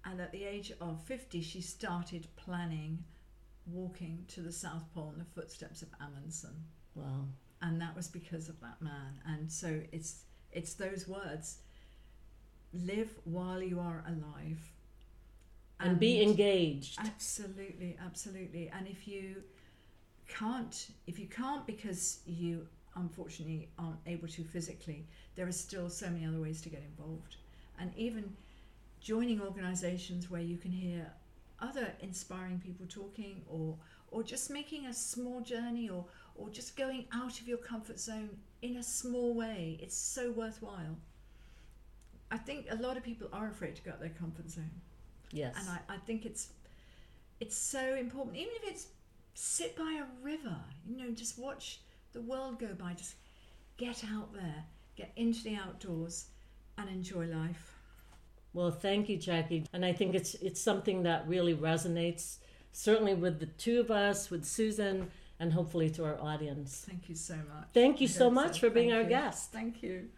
and 0.03 0.19
at 0.19 0.33
the 0.33 0.45
age 0.45 0.73
of 0.81 1.03
50 1.05 1.43
she 1.43 1.61
started 1.61 2.27
planning 2.37 3.05
walking 3.67 4.25
to 4.29 4.41
the 4.41 4.53
south 4.53 4.85
pole 4.95 5.11
in 5.13 5.19
the 5.19 5.25
footsteps 5.35 5.83
of 5.83 5.89
amundsen. 6.01 6.55
Wow. 6.95 7.27
and 7.63 7.81
that 7.81 7.97
was 7.97 8.09
because 8.09 8.49
of 8.49 8.61
that 8.61 8.81
man. 8.83 9.21
And 9.27 9.51
so 9.51 9.81
it's 9.93 10.25
it's 10.53 10.75
those 10.75 11.09
words 11.09 11.59
live 12.75 13.11
while 13.25 13.63
you 13.63 13.81
are 13.81 14.05
alive. 14.07 14.61
And, 15.81 15.99
be 15.99 16.23
engaged. 16.23 16.99
absolutely 17.01 17.97
absolutely. 18.05 18.71
And 18.77 18.87
if 18.87 19.09
you 19.09 19.43
can't 20.29 20.89
if 21.07 21.19
you 21.19 21.27
can't 21.27 21.67
because 21.67 22.21
you 22.27 22.67
unfortunately 22.95 23.69
aren't 23.79 23.99
able 24.07 24.29
to 24.29 24.45
physically 24.45 25.07
there 25.35 25.47
are 25.47 25.53
still 25.53 25.89
so 25.89 26.09
many 26.11 26.27
other 26.27 26.41
ways 26.41 26.61
to 26.63 26.69
get 26.69 26.83
involved. 26.83 27.37
And 27.79 27.91
even 27.97 28.37
joining 29.01 29.41
organizations 29.41 30.31
where 30.31 30.43
you 30.43 30.57
can 30.57 30.71
hear 30.71 31.11
other 31.63 31.93
inspiring 32.01 32.59
people 32.59 32.87
talking 32.89 33.43
or 33.49 33.77
or 34.11 34.23
just 34.23 34.51
making 34.51 34.87
a 34.87 34.93
small 34.93 35.41
journey 35.41 35.89
or 35.89 36.05
or 36.35 36.51
just 36.51 36.77
going 36.77 37.07
out 37.13 37.41
of 37.41 37.49
your 37.49 37.59
comfort 37.59 37.99
zone 37.99 38.31
in 38.63 38.77
a 38.77 38.83
small 38.83 39.35
way. 39.35 39.79
It's 39.81 39.97
so 39.97 40.33
worthwhile. 40.33 40.97
I 42.31 42.39
think 42.39 42.67
a 42.71 42.77
lot 42.77 42.97
of 42.97 43.03
people 43.03 43.29
are 43.33 43.49
afraid 43.49 43.77
to 43.77 43.83
go 43.83 43.91
out 43.93 44.01
their 44.01 44.11
comfort 44.11 44.51
zone. 44.51 44.71
Yes. 45.31 45.55
and 45.59 45.69
I, 45.71 45.95
I 45.95 45.97
think 45.99 46.27
it's 46.27 46.49
it's 47.41 47.57
so 47.57 47.95
important. 47.95 48.37
Even 48.37 48.53
if 48.63 48.71
it's 48.71 48.87
sit 49.35 49.75
by 49.77 50.03
a 50.03 50.25
river 50.25 50.59
you 50.87 50.97
know 50.99 51.11
just 51.11 51.39
watch 51.39 51.81
the 52.13 52.21
world 52.21 52.59
go 52.59 52.75
by. 52.75 52.93
Just 52.93 53.15
get 53.79 54.05
out 54.13 54.33
there 54.35 54.65
get 54.97 55.13
into 55.17 55.43
the 55.45 55.57
outdoors 55.57 56.27
and 56.79 56.89
enjoy 56.89 57.27
life 57.27 57.72
Well, 58.55 58.71
thank 58.71 59.09
you, 59.09 59.17
Jacki. 59.19 59.67
And 59.73 59.85
I 59.85 59.93
think 59.93 60.15
it's 60.15 60.35
it's 60.35 60.61
something 60.61 61.03
that 61.05 61.27
really 61.27 61.55
resonates, 61.55 62.37
certainly 62.73 63.15
with 63.15 63.41
the 63.41 63.47
two 63.47 63.81
of 63.81 63.91
us, 63.91 64.31
with 64.31 64.45
Susan, 64.45 65.11
and 65.41 65.53
hopefully 65.53 65.91
to 65.91 66.05
our 66.05 66.21
audience. 66.21 66.85
thank 66.89 67.09
you 67.09 67.15
so 67.17 67.35
much 67.35 67.67
Thank 67.75 68.01
you 68.01 68.07
I 68.07 68.11
so 68.11 68.25
hope 68.25 68.33
much 68.35 68.61
for 68.61 68.71
being 68.71 68.91
Thank 68.91 68.97
our 69.05 69.11
you. 69.11 69.17
guest. 69.25 69.51
thank 69.53 69.83
you 69.83 70.09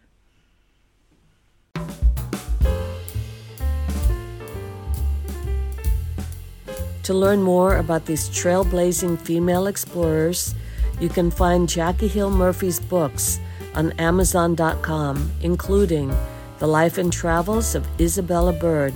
To 7.03 7.13
learn 7.13 7.41
more 7.43 7.77
about 7.77 8.05
these 8.05 8.29
trailblazing 8.29 9.19
female 9.21 9.67
explorers, 9.67 10.55
you 10.99 11.09
can 11.09 11.29
find 11.29 11.67
Jacki 11.67 12.09
Hill 12.09 12.31
Murphy's 12.31 12.79
books 12.79 13.39
on 13.75 13.91
Amazon.com, 13.93 15.31
including 15.41 16.15
The 16.59 16.67
Life 16.67 16.97
and 16.97 17.11
Travels 17.11 17.75
of 17.75 17.87
Isabella 17.99 18.53
Bird, 18.53 18.93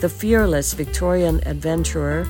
The 0.00 0.08
Fearless 0.08 0.72
Victorian 0.72 1.40
Adventurer, 1.46 2.26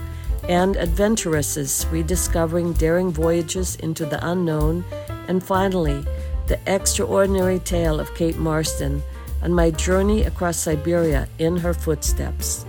and 0.49 0.77
Adventuresses 0.77 1.87
Rediscovering 1.91 2.73
Daring 2.73 3.13
Voyages 3.13 3.77
into 3.77 4.05
the 4.05 4.25
Unknown, 4.27 4.85
and 5.29 5.43
finally, 5.43 6.05
The 6.49 6.59
Extraordinary 6.67 7.61
Tale 7.61 8.01
of 8.01 8.15
Kate 8.15 8.39
Marsden 8.39 9.03
and 9.41 9.55
my 9.55 9.71
journey 9.71 10.25
across 10.25 10.57
Siberia 10.57 11.29
in 11.39 11.57
her 11.59 11.75
footsteps. 11.75 12.67